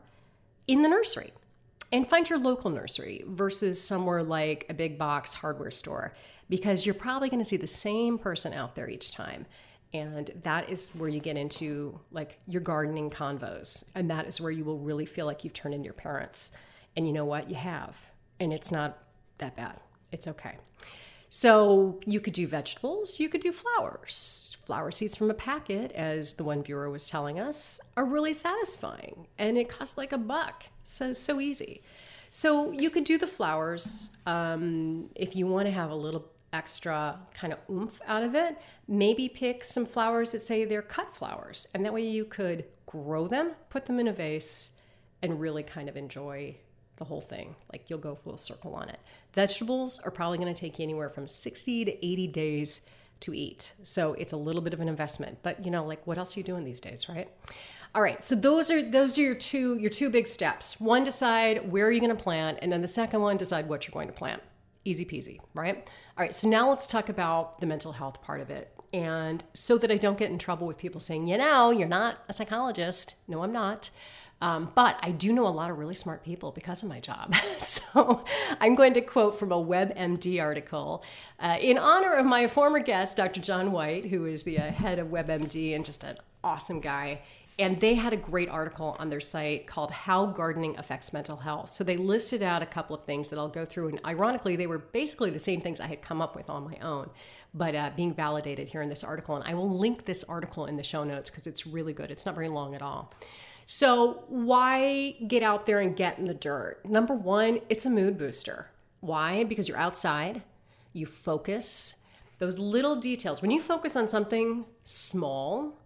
in 0.68 0.82
the 0.82 0.88
nursery 0.88 1.32
and 1.90 2.06
find 2.06 2.28
your 2.28 2.38
local 2.38 2.70
nursery 2.70 3.24
versus 3.26 3.80
somewhere 3.80 4.22
like 4.22 4.66
a 4.68 4.74
big 4.74 4.98
box 4.98 5.34
hardware 5.34 5.70
store 5.70 6.12
because 6.54 6.86
you're 6.86 6.94
probably 6.94 7.28
going 7.28 7.40
to 7.40 7.44
see 7.44 7.56
the 7.56 7.66
same 7.66 8.16
person 8.16 8.52
out 8.52 8.76
there 8.76 8.88
each 8.88 9.10
time. 9.10 9.44
And 9.92 10.30
that 10.42 10.68
is 10.68 10.90
where 10.90 11.08
you 11.08 11.18
get 11.18 11.36
into 11.36 11.98
like 12.12 12.38
your 12.46 12.60
gardening 12.60 13.10
convos. 13.10 13.90
And 13.96 14.08
that 14.10 14.28
is 14.28 14.40
where 14.40 14.52
you 14.52 14.62
will 14.62 14.78
really 14.78 15.04
feel 15.04 15.26
like 15.26 15.42
you've 15.42 15.52
turned 15.52 15.74
in 15.74 15.82
your 15.82 15.94
parents. 15.94 16.52
And 16.94 17.08
you 17.08 17.12
know 17.12 17.24
what? 17.24 17.50
You 17.50 17.56
have. 17.56 18.00
And 18.38 18.52
it's 18.52 18.70
not 18.70 18.98
that 19.38 19.56
bad. 19.56 19.80
It's 20.12 20.28
okay. 20.28 20.58
So 21.28 21.98
you 22.06 22.20
could 22.20 22.34
do 22.34 22.46
vegetables, 22.46 23.18
you 23.18 23.28
could 23.28 23.40
do 23.40 23.50
flowers. 23.50 24.56
Flower 24.64 24.92
seeds 24.92 25.16
from 25.16 25.32
a 25.32 25.34
packet, 25.34 25.90
as 25.90 26.34
the 26.34 26.44
one 26.44 26.62
viewer 26.62 26.88
was 26.88 27.08
telling 27.08 27.40
us, 27.40 27.80
are 27.96 28.04
really 28.04 28.32
satisfying. 28.32 29.26
And 29.38 29.58
it 29.58 29.68
costs 29.68 29.98
like 29.98 30.12
a 30.12 30.18
buck. 30.18 30.66
So, 30.84 31.14
so 31.14 31.40
easy. 31.40 31.82
So 32.30 32.70
you 32.70 32.90
could 32.90 33.02
do 33.02 33.18
the 33.18 33.26
flowers 33.26 34.10
um, 34.26 35.10
if 35.16 35.34
you 35.34 35.48
want 35.48 35.66
to 35.66 35.72
have 35.72 35.90
a 35.90 35.94
little 35.94 36.30
extra 36.54 37.18
kind 37.34 37.52
of 37.52 37.58
oomph 37.70 38.00
out 38.06 38.22
of 38.22 38.34
it, 38.34 38.56
maybe 38.88 39.28
pick 39.28 39.64
some 39.64 39.84
flowers 39.84 40.32
that 40.32 40.40
say 40.40 40.64
they're 40.64 40.80
cut 40.80 41.14
flowers. 41.14 41.68
And 41.74 41.84
that 41.84 41.92
way 41.92 42.06
you 42.06 42.24
could 42.24 42.64
grow 42.86 43.26
them, 43.26 43.52
put 43.68 43.84
them 43.84 43.98
in 43.98 44.08
a 44.08 44.12
vase, 44.12 44.78
and 45.22 45.40
really 45.40 45.62
kind 45.62 45.88
of 45.88 45.96
enjoy 45.96 46.56
the 46.96 47.04
whole 47.04 47.20
thing. 47.20 47.56
Like 47.72 47.90
you'll 47.90 47.98
go 47.98 48.14
full 48.14 48.38
circle 48.38 48.74
on 48.74 48.88
it. 48.88 49.00
Vegetables 49.34 49.98
are 49.98 50.10
probably 50.10 50.38
going 50.38 50.52
to 50.52 50.58
take 50.58 50.78
you 50.78 50.84
anywhere 50.84 51.08
from 51.08 51.26
60 51.26 51.84
to 51.86 52.06
80 52.06 52.26
days 52.28 52.82
to 53.20 53.34
eat. 53.34 53.72
So 53.82 54.14
it's 54.14 54.32
a 54.32 54.36
little 54.36 54.62
bit 54.62 54.74
of 54.74 54.80
an 54.80 54.88
investment. 54.88 55.38
But 55.42 55.64
you 55.64 55.70
know, 55.70 55.84
like 55.84 56.06
what 56.06 56.18
else 56.18 56.36
are 56.36 56.40
you 56.40 56.44
doing 56.44 56.64
these 56.64 56.80
days, 56.80 57.08
right? 57.08 57.28
All 57.94 58.02
right, 58.02 58.22
so 58.22 58.34
those 58.34 58.70
are 58.70 58.82
those 58.82 59.18
are 59.18 59.22
your 59.22 59.34
two 59.34 59.78
your 59.78 59.90
two 59.90 60.10
big 60.10 60.26
steps. 60.26 60.80
One 60.80 61.04
decide 61.04 61.70
where 61.70 61.86
are 61.86 61.92
you 61.92 62.00
going 62.00 62.16
to 62.16 62.22
plant 62.22 62.58
and 62.60 62.72
then 62.72 62.82
the 62.82 62.88
second 62.88 63.20
one 63.20 63.36
decide 63.36 63.68
what 63.68 63.86
you're 63.86 63.92
going 63.92 64.08
to 64.08 64.14
plant. 64.14 64.42
Easy 64.84 65.04
peasy, 65.04 65.40
right? 65.54 65.76
All 65.76 66.24
right, 66.24 66.34
so 66.34 66.48
now 66.48 66.68
let's 66.68 66.86
talk 66.86 67.08
about 67.08 67.60
the 67.60 67.66
mental 67.66 67.92
health 67.92 68.22
part 68.22 68.40
of 68.40 68.50
it. 68.50 68.70
And 68.92 69.42
so 69.54 69.76
that 69.78 69.90
I 69.90 69.96
don't 69.96 70.18
get 70.18 70.30
in 70.30 70.38
trouble 70.38 70.66
with 70.66 70.78
people 70.78 71.00
saying, 71.00 71.26
you 71.26 71.36
know, 71.36 71.70
you're 71.70 71.88
not 71.88 72.18
a 72.28 72.32
psychologist. 72.32 73.16
No, 73.26 73.42
I'm 73.42 73.52
not. 73.52 73.90
Um, 74.40 74.70
but 74.74 74.98
I 75.02 75.10
do 75.10 75.32
know 75.32 75.46
a 75.46 75.48
lot 75.48 75.70
of 75.70 75.78
really 75.78 75.94
smart 75.94 76.22
people 76.22 76.52
because 76.52 76.82
of 76.82 76.88
my 76.88 77.00
job. 77.00 77.34
so 77.58 78.24
I'm 78.60 78.74
going 78.74 78.92
to 78.94 79.00
quote 79.00 79.38
from 79.38 79.52
a 79.52 79.56
WebMD 79.56 80.40
article 80.40 81.02
uh, 81.40 81.56
in 81.60 81.78
honor 81.78 82.14
of 82.14 82.26
my 82.26 82.46
former 82.46 82.80
guest, 82.80 83.16
Dr. 83.16 83.40
John 83.40 83.72
Whyte, 83.72 84.06
who 84.06 84.26
is 84.26 84.44
the 84.44 84.58
uh, 84.58 84.70
head 84.70 84.98
of 84.98 85.08
WebMD 85.08 85.74
and 85.74 85.84
just 85.84 86.04
an 86.04 86.16
awesome 86.42 86.80
guy. 86.80 87.22
And 87.56 87.80
they 87.80 87.94
had 87.94 88.12
a 88.12 88.16
great 88.16 88.48
article 88.48 88.96
on 88.98 89.10
their 89.10 89.20
site 89.20 89.68
called 89.68 89.92
How 89.92 90.26
Gardening 90.26 90.76
Affects 90.76 91.12
Mental 91.12 91.36
Health. 91.36 91.72
So 91.72 91.84
they 91.84 91.96
listed 91.96 92.42
out 92.42 92.62
a 92.62 92.66
couple 92.66 92.96
of 92.96 93.04
things 93.04 93.30
that 93.30 93.38
I'll 93.38 93.48
go 93.48 93.64
through. 93.64 93.88
And 93.88 94.00
ironically, 94.04 94.56
they 94.56 94.66
were 94.66 94.78
basically 94.78 95.30
the 95.30 95.38
same 95.38 95.60
things 95.60 95.78
I 95.78 95.86
had 95.86 96.02
come 96.02 96.20
up 96.20 96.34
with 96.34 96.50
on 96.50 96.64
my 96.64 96.76
own, 96.82 97.10
but 97.54 97.76
uh, 97.76 97.90
being 97.94 98.12
validated 98.12 98.68
here 98.68 98.82
in 98.82 98.88
this 98.88 99.04
article. 99.04 99.36
And 99.36 99.44
I 99.44 99.54
will 99.54 99.70
link 99.70 100.04
this 100.04 100.24
article 100.24 100.66
in 100.66 100.76
the 100.76 100.82
show 100.82 101.04
notes 101.04 101.30
because 101.30 101.46
it's 101.46 101.64
really 101.64 101.92
good. 101.92 102.10
It's 102.10 102.26
not 102.26 102.34
very 102.34 102.48
long 102.48 102.74
at 102.74 102.82
all. 102.82 103.12
So, 103.66 104.24
why 104.28 105.12
get 105.26 105.42
out 105.42 105.64
there 105.64 105.78
and 105.78 105.96
get 105.96 106.18
in 106.18 106.26
the 106.26 106.34
dirt? 106.34 106.84
Number 106.84 107.14
one, 107.14 107.60
it's 107.70 107.86
a 107.86 107.90
mood 107.90 108.18
booster. 108.18 108.70
Why? 109.00 109.44
Because 109.44 109.68
you're 109.68 109.78
outside, 109.78 110.42
you 110.92 111.06
focus. 111.06 112.02
Those 112.40 112.58
little 112.58 112.96
details, 112.96 113.40
when 113.40 113.50
you 113.50 113.60
focus 113.60 113.96
on 113.96 114.08
something 114.08 114.66
small, 114.82 115.78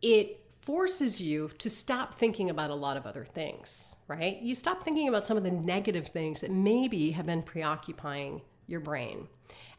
it 0.00 0.40
forces 0.60 1.20
you 1.20 1.48
to 1.58 1.70
stop 1.70 2.14
thinking 2.14 2.50
about 2.50 2.70
a 2.70 2.74
lot 2.74 2.96
of 2.96 3.06
other 3.06 3.24
things, 3.24 3.96
right? 4.08 4.40
You 4.40 4.54
stop 4.54 4.82
thinking 4.82 5.08
about 5.08 5.26
some 5.26 5.36
of 5.36 5.42
the 5.42 5.50
negative 5.50 6.08
things 6.08 6.42
that 6.42 6.50
maybe 6.50 7.12
have 7.12 7.26
been 7.26 7.42
preoccupying 7.42 8.42
your 8.66 8.80
brain. 8.80 9.28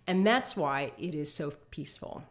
And 0.07 0.25
that's 0.25 0.57
why 0.57 0.91
it 0.97 1.13
is 1.13 1.33
so 1.33 1.53
peaceful. 1.69 2.23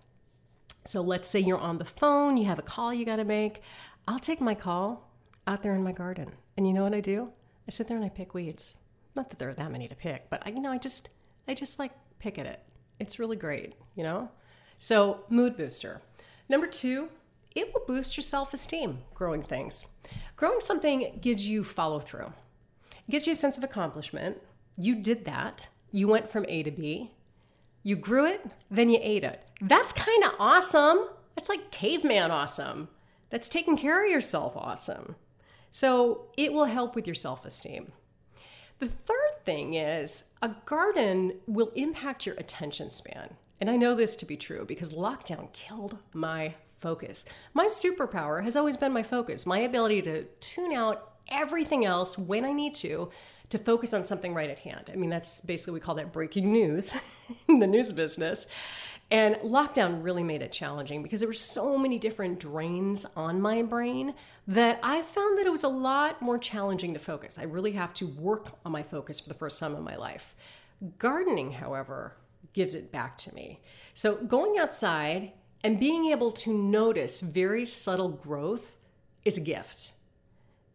So 0.85 1.01
let's 1.01 1.29
say 1.29 1.39
you're 1.41 1.59
on 1.59 1.79
the 1.79 1.85
phone, 1.85 2.37
you 2.37 2.47
have 2.47 2.59
a 2.59 2.63
call 2.63 2.93
you 2.93 3.05
got 3.05 3.17
to 3.17 3.25
make. 3.25 3.63
I'll 4.09 4.19
take 4.19 4.41
my 4.41 4.55
call 4.55 5.09
out 5.47 5.63
there 5.63 5.75
in 5.75 5.83
my 5.83 5.93
garden. 5.93 6.33
And 6.57 6.67
you 6.67 6.73
know 6.73 6.83
what 6.83 6.95
I 6.95 7.01
do? 7.01 7.31
I 7.69 7.71
sit 7.71 7.87
there 7.87 7.97
and 7.97 8.05
I 8.05 8.09
pick 8.09 8.35
weeds. 8.35 8.77
Not 9.15 9.31
that 9.31 9.39
there 9.39 9.49
are 9.49 9.55
that 9.55 9.71
many 9.71 9.89
to 9.89 9.95
pick, 9.95 10.29
but 10.31 10.43
I, 10.45 10.51
you 10.51 10.61
know, 10.61 10.73
I 10.73 10.79
just 10.79 11.11
I 11.49 11.55
just 11.55 11.79
like 11.79 11.93
pick 12.19 12.39
at 12.39 12.47
it. 12.47 12.61
It's 12.99 13.19
really 13.19 13.37
great, 13.37 13.75
you 13.95 14.03
know? 14.03 14.31
So, 14.79 15.25
mood 15.29 15.57
booster. 15.57 16.01
Number 16.49 16.67
2, 16.67 17.09
it 17.55 17.69
will 17.73 17.85
boost 17.87 18.17
your 18.17 18.23
self 18.23 18.55
esteem 18.55 18.99
growing 19.15 19.43
things. 19.43 19.87
Growing 20.37 20.61
something 20.61 21.19
gives 21.21 21.47
you 21.49 21.65
follow 21.65 22.01
through, 22.01 22.33
it 22.93 23.11
gives 23.11 23.27
you 23.27 23.33
a 23.33 23.37
sense 23.37 23.59
of 23.59 23.65
accomplishment. 23.65 24.39
You 24.77 24.97
did 24.97 25.25
that, 25.27 25.69
you 25.93 26.09
went 26.09 26.29
from 26.29 26.47
A 26.49 26.63
to 26.63 26.71
B, 26.71 27.11
you 27.83 27.97
grew 27.97 28.27
it, 28.27 28.55
then 28.71 28.91
you 28.91 28.99
ate 29.03 29.25
it. 29.25 29.43
That's 29.61 29.93
kind 29.93 30.25
of 30.25 30.33
awesome. 30.39 31.09
That's 31.35 31.49
like 31.49 31.71
caveman 31.71 32.31
awesome. 32.31 32.89
That's 33.31 33.49
taking 33.49 33.77
care 33.77 34.05
of 34.05 34.11
yourself 34.11 34.57
awesome. 34.57 35.17
So 35.73 36.27
it 36.37 36.53
will 36.53 36.67
help 36.67 36.95
with 36.95 37.07
your 37.07 37.15
self 37.15 37.45
esteem. 37.45 37.93
The 38.81 38.89
third 38.89 39.45
thing 39.45 39.75
is 39.75 40.33
a 40.43 40.51
garden 40.65 41.35
will 41.47 41.71
impact 41.75 42.27
your 42.27 42.35
attention 42.37 42.91
span. 42.91 43.37
And 43.61 43.71
I 43.71 43.77
know 43.77 43.95
this 43.95 44.17
to 44.17 44.27
be 44.27 44.37
true 44.37 44.65
because 44.65 44.93
lockdown 44.93 45.53
killed 45.53 45.99
my 46.15 46.55
focus. 46.81 47.27
My 47.55 47.67
superpower 47.67 48.43
has 48.43 48.57
always 48.57 48.77
been 48.77 48.93
my 48.93 49.03
focus, 49.03 49.47
my 49.47 49.59
ability 49.59 50.03
to 50.03 50.25
tune 50.41 50.73
out 50.73 51.13
everything 51.29 51.85
else 51.85 52.19
when 52.19 52.45
I 52.45 52.53
need 52.53 52.75
to 52.77 53.11
to 53.51 53.59
focus 53.59 53.93
on 53.93 54.05
something 54.05 54.33
right 54.33 54.49
at 54.49 54.61
hand. 54.61 54.91
I 54.93 54.97
mean, 54.97 55.11
that's 55.11 55.41
basically, 55.41 55.75
we 55.75 55.81
call 55.81 55.97
that 55.97 56.13
breaking 56.13 56.53
news 56.53 56.95
in 57.49 57.59
the 57.59 57.67
news 57.67 57.93
business. 57.93 58.47
And 59.11 59.35
lockdown 59.37 60.05
really 60.05 60.23
made 60.23 60.41
it 60.41 60.53
challenging 60.53 61.03
because 61.03 61.19
there 61.19 61.29
were 61.29 61.33
so 61.33 61.77
many 61.77 61.99
different 61.99 62.39
drains 62.39 63.05
on 63.17 63.41
my 63.41 63.63
brain 63.63 64.15
that 64.47 64.79
I 64.85 65.03
found 65.03 65.37
that 65.39 65.47
it 65.47 65.51
was 65.51 65.65
a 65.65 65.69
lot 65.69 66.23
more 66.23 66.39
challenging 66.39 66.95
to 66.95 67.01
focus. 67.01 67.37
I 67.37 67.43
really 67.43 67.73
have 67.73 67.93
to 67.95 68.07
work 68.07 68.57
on 68.65 68.71
my 68.71 68.85
focus 68.85 69.19
for 69.19 69.29
the 69.29 69.35
first 69.35 69.59
time 69.59 69.75
in 69.75 69.83
my 69.83 69.97
life. 69.97 70.37
Gardening, 70.99 71.51
however, 71.51 72.15
gives 72.53 72.77
it 72.77 72.93
back 72.93 73.19
to 73.19 73.35
me. 73.35 73.61
So 73.95 74.15
going 74.17 74.59
outside 74.59 75.33
and 75.63 75.79
being 75.79 76.07
able 76.07 76.31
to 76.33 76.53
notice 76.53 77.21
very 77.21 77.67
subtle 77.67 78.09
growth 78.09 78.77
is 79.25 79.37
a 79.37 79.43
gift 79.43 79.93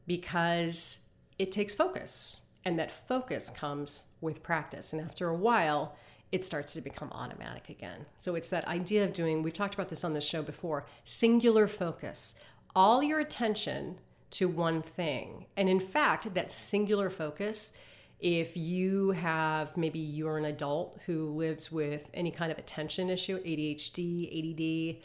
because 0.06 1.10
it 1.40 1.52
takes 1.52 1.74
focus. 1.74 2.42
And 2.64 2.80
that 2.80 2.92
focus 2.92 3.50
comes 3.50 4.10
with 4.22 4.42
practice. 4.42 4.92
And 4.92 5.02
after 5.02 5.28
a 5.28 5.36
while, 5.36 5.96
it 6.32 6.44
starts 6.44 6.74
to 6.74 6.82
become 6.82 7.12
automatic 7.12 7.70
again. 7.70 8.06
So 8.18 8.36
it's 8.36 8.50
that 8.50 8.68
idea 8.68 9.04
of 9.04 9.14
doing, 9.14 9.44
we've 9.44 9.54
talked 9.54 9.76
about 9.76 9.90
this 9.90 10.04
on 10.04 10.14
the 10.14 10.22
show 10.22 10.42
before, 10.42 10.86
singular 11.04 11.68
focus. 11.68 12.40
All 12.76 13.04
your 13.04 13.20
attention 13.20 14.00
to 14.32 14.48
one 14.48 14.82
thing. 14.82 15.46
And 15.56 15.70
in 15.70 15.80
fact, 15.80 16.34
that 16.34 16.52
singular 16.52 17.10
focus 17.10 17.78
if 18.20 18.56
you 18.56 19.12
have 19.12 19.76
maybe 19.78 20.00
you're 20.00 20.38
an 20.38 20.46
adult 20.46 21.02
who 21.06 21.36
lives 21.36 21.72
with 21.72 22.10
any 22.14 22.32
kind 22.32 22.52
of 22.52 22.58
attention 22.58 23.10
issue, 23.10 23.40
ADHD, 23.44 25.00
ADD, 25.00 25.04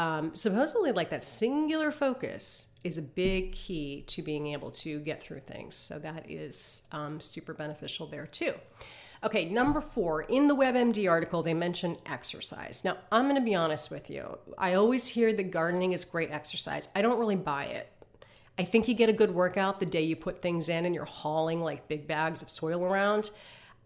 um, 0.00 0.34
supposedly 0.34 0.92
like 0.92 1.10
that 1.10 1.24
singular 1.24 1.90
focus 1.90 2.68
is 2.84 2.96
a 2.96 3.02
big 3.02 3.52
key 3.52 4.04
to 4.06 4.22
being 4.22 4.48
able 4.48 4.70
to 4.70 5.00
get 5.00 5.22
through 5.22 5.40
things. 5.40 5.74
So 5.74 5.98
that 5.98 6.30
is 6.30 6.88
um, 6.92 7.20
super 7.20 7.52
beneficial 7.52 8.06
there 8.06 8.26
too. 8.26 8.54
Okay, 9.22 9.44
number 9.44 9.82
four, 9.82 10.22
in 10.22 10.48
the 10.48 10.56
WebMD 10.56 11.10
article, 11.10 11.42
they 11.42 11.52
mention 11.52 11.96
exercise. 12.06 12.82
Now, 12.84 12.96
I'm 13.12 13.24
going 13.24 13.34
to 13.34 13.42
be 13.42 13.54
honest 13.54 13.90
with 13.90 14.08
you. 14.08 14.38
I 14.56 14.74
always 14.74 15.06
hear 15.06 15.34
that 15.34 15.50
gardening 15.50 15.92
is 15.92 16.06
great 16.06 16.30
exercise. 16.30 16.88
I 16.94 17.02
don't 17.02 17.18
really 17.18 17.36
buy 17.36 17.64
it. 17.64 17.92
I 18.60 18.64
think 18.64 18.88
you 18.88 18.94
get 18.94 19.08
a 19.08 19.14
good 19.14 19.30
workout 19.30 19.80
the 19.80 19.86
day 19.86 20.02
you 20.02 20.16
put 20.16 20.42
things 20.42 20.68
in 20.68 20.84
and 20.84 20.94
you're 20.94 21.06
hauling 21.06 21.62
like 21.62 21.88
big 21.88 22.06
bags 22.06 22.42
of 22.42 22.50
soil 22.50 22.84
around. 22.84 23.30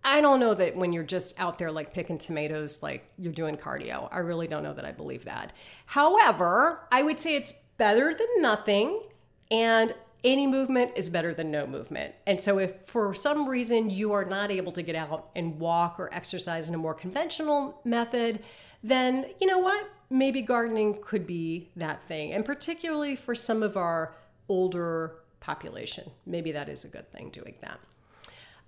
I 0.02 0.21
don't 0.21 0.40
know 0.40 0.52
that 0.52 0.75
when 0.75 0.93
you're 0.93 1.04
just 1.04 1.38
out 1.38 1.59
there 1.59 1.71
like 1.71 1.95
picking 1.95 2.19
tomatoes, 2.19 2.83
like 2.83 3.09
you're 3.16 3.33
doing 3.33 3.57
cardio. 3.57 4.09
I 4.11 4.19
really 4.19 4.49
don't 4.49 4.64
know 4.64 4.73
that 4.75 4.85
I 4.85 4.90
believe 4.90 5.26
that. 5.26 5.52
However, 5.87 6.88
I 6.90 7.04
would 7.04 7.21
say 7.21 7.37
it's 7.37 7.52
better 7.78 8.12
than 8.12 8.26
nothing. 8.38 9.00
And 9.49 9.95
any 10.25 10.49
movement 10.49 10.90
is 10.97 11.09
better 11.09 11.33
than 11.33 11.52
no 11.52 11.69
movement. 11.69 12.12
And 12.26 12.43
so, 12.43 12.59
if 12.59 12.73
for 12.87 13.14
some 13.14 13.49
reason 13.49 13.90
you 13.90 14.12
are 14.12 14.25
not 14.25 14.50
able 14.50 14.73
to 14.73 14.83
get 14.83 14.97
out 14.97 15.31
and 15.37 15.61
walk 15.61 16.00
or 16.00 16.12
exercise 16.12 16.69
in 16.69 16.75
a 16.75 16.78
more 16.78 16.95
conventional 16.95 17.81
method, 17.85 18.43
then 18.83 19.26
you 19.40 19.47
know 19.47 19.59
what? 19.59 19.88
Maybe 20.11 20.43
gardening 20.43 20.99
could 21.00 21.28
be 21.28 21.71
that 21.76 22.02
thing. 22.02 22.33
And 22.33 22.45
particularly 22.45 23.14
for 23.14 23.37
some 23.37 23.62
of 23.62 23.76
our 23.76 24.14
older 24.49 25.17
population. 25.41 26.11
Maybe 26.27 26.53
that 26.53 26.69
is 26.69 26.85
a 26.85 26.89
good 26.89 27.11
thing 27.13 27.31
doing 27.31 27.55
that. 27.61 27.81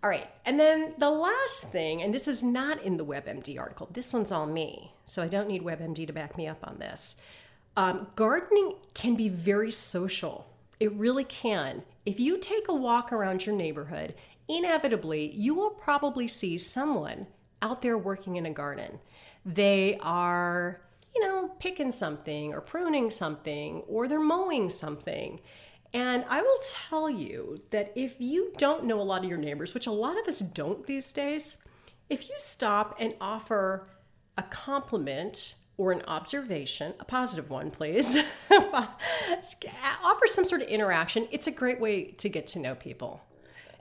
All 0.03 0.11
right, 0.11 0.29
and 0.45 0.61
then 0.61 0.95
the 0.99 1.11
last 1.11 1.73
thing, 1.73 2.03
and 2.03 2.15
this 2.15 2.29
is 2.29 2.43
not 2.43 2.83
in 2.83 2.97
the 2.97 3.05
WebMD 3.05 3.59
article, 3.59 3.89
this 3.93 4.13
one's 4.13 4.31
all 4.31 4.47
me, 4.47 4.93
so 5.05 5.23
I 5.23 5.29
don't 5.29 5.49
need 5.49 5.63
WebMD 5.63 6.07
to 6.07 6.13
back 6.13 6.37
me 6.37 6.47
up 6.47 6.59
on 6.63 6.79
this. 6.79 7.21
Um, 7.77 8.07
gardening 8.15 8.75
can 8.95 9.17
be 9.17 9.29
very 9.29 9.71
social. 9.71 10.47
It 10.79 10.93
really 10.93 11.25
can. 11.25 11.83
If 12.05 12.21
you 12.21 12.39
take 12.39 12.69
a 12.69 12.75
walk 12.75 13.13
around 13.13 13.47
your 13.47 13.57
neighborhood, 13.57 14.15
inevitably 14.49 15.35
you 15.35 15.55
will 15.55 15.71
probably 15.71 16.29
see 16.29 16.59
someone 16.59 17.27
out 17.63 17.83
there 17.83 17.99
working 17.99 18.37
in 18.37 18.47
a 18.47 18.53
garden. 18.53 18.99
They 19.45 19.99
are, 20.03 20.81
you 21.17 21.27
know, 21.27 21.49
picking 21.59 21.91
something 21.91 22.53
or 22.53 22.61
pruning 22.61 23.11
something 23.11 23.81
or 23.89 24.07
they're 24.07 24.21
mowing 24.21 24.69
something. 24.69 25.41
And 25.95 26.27
I 26.29 26.43
will 26.43 26.59
tell 26.63 27.09
you 27.09 27.63
that 27.71 27.91
if 27.97 28.17
you 28.19 28.53
don't 28.59 28.85
know 28.85 29.01
a 29.01 29.03
lot 29.03 29.25
of 29.25 29.31
your 29.31 29.39
neighbors, 29.39 29.73
which 29.73 29.87
a 29.87 29.93
lot 29.93 30.21
of 30.21 30.29
us 30.29 30.41
don't 30.41 30.87
these 30.87 31.11
days, 31.15 31.65
if 32.11 32.29
you 32.29 32.35
stop 32.39 32.97
and 33.01 33.15
offer 33.19 33.89
a 34.37 34.43
compliment 34.43 35.55
or 35.79 35.93
an 35.93 36.03
observation, 36.07 36.93
a 37.01 37.05
positive 37.05 37.49
one, 37.49 37.71
please, 37.71 38.19
offer 38.51 40.27
some 40.27 40.45
sort 40.45 40.61
of 40.61 40.69
interaction, 40.69 41.27
it's 41.31 41.47
a 41.47 41.51
great 41.51 41.81
way 41.81 42.11
to 42.13 42.29
get 42.29 42.47
to 42.49 42.59
know 42.59 42.75
people. 42.75 43.23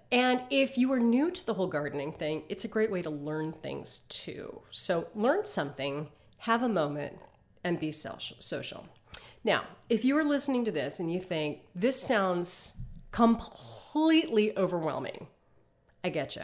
And 0.09 0.41
if 0.49 0.77
you 0.77 0.93
are 0.93 0.99
new 0.99 1.31
to 1.31 1.45
the 1.45 1.53
whole 1.53 1.67
gardening 1.67 2.13
thing, 2.13 2.43
it's 2.47 2.63
a 2.63 2.69
great 2.69 2.91
way 2.91 3.01
to 3.01 3.09
learn 3.09 3.51
things 3.51 3.99
too. 4.07 4.61
So 4.69 5.07
learn 5.15 5.45
something, 5.45 6.07
have 6.45 6.61
a 6.61 6.69
moment, 6.69 7.17
and 7.63 7.79
be 7.79 7.91
social. 7.91 8.87
Now, 9.43 9.63
if 9.89 10.05
you 10.05 10.15
are 10.15 10.23
listening 10.23 10.63
to 10.65 10.71
this 10.71 10.99
and 10.99 11.11
you 11.11 11.19
think 11.19 11.61
this 11.73 11.99
sounds 11.99 12.75
completely 13.11 14.55
overwhelming, 14.55 15.25
I 16.03 16.09
get 16.09 16.35
you. 16.35 16.43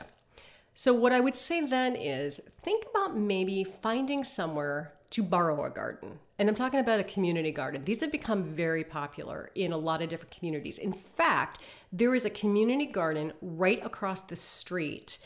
So, 0.73 0.91
what 0.91 1.11
I 1.11 1.19
would 1.19 1.35
say 1.35 1.67
then 1.67 1.95
is 1.95 2.41
think 2.63 2.83
about 2.89 3.15
maybe 3.15 3.63
finding 3.63 4.23
somewhere 4.23 4.93
to 5.11 5.21
borrow 5.21 5.65
a 5.65 5.69
garden. 5.69 6.17
And 6.39 6.49
I'm 6.49 6.55
talking 6.55 6.79
about 6.79 6.99
a 6.99 7.03
community 7.03 7.51
garden. 7.51 7.85
These 7.85 8.01
have 8.01 8.11
become 8.11 8.43
very 8.43 8.83
popular 8.83 9.51
in 9.53 9.71
a 9.71 9.77
lot 9.77 10.01
of 10.01 10.09
different 10.09 10.35
communities. 10.35 10.79
In 10.79 10.93
fact, 10.93 11.59
there 11.91 12.15
is 12.15 12.25
a 12.25 12.31
community 12.31 12.87
garden 12.87 13.33
right 13.39 13.85
across 13.85 14.21
the 14.21 14.35
street 14.35 15.19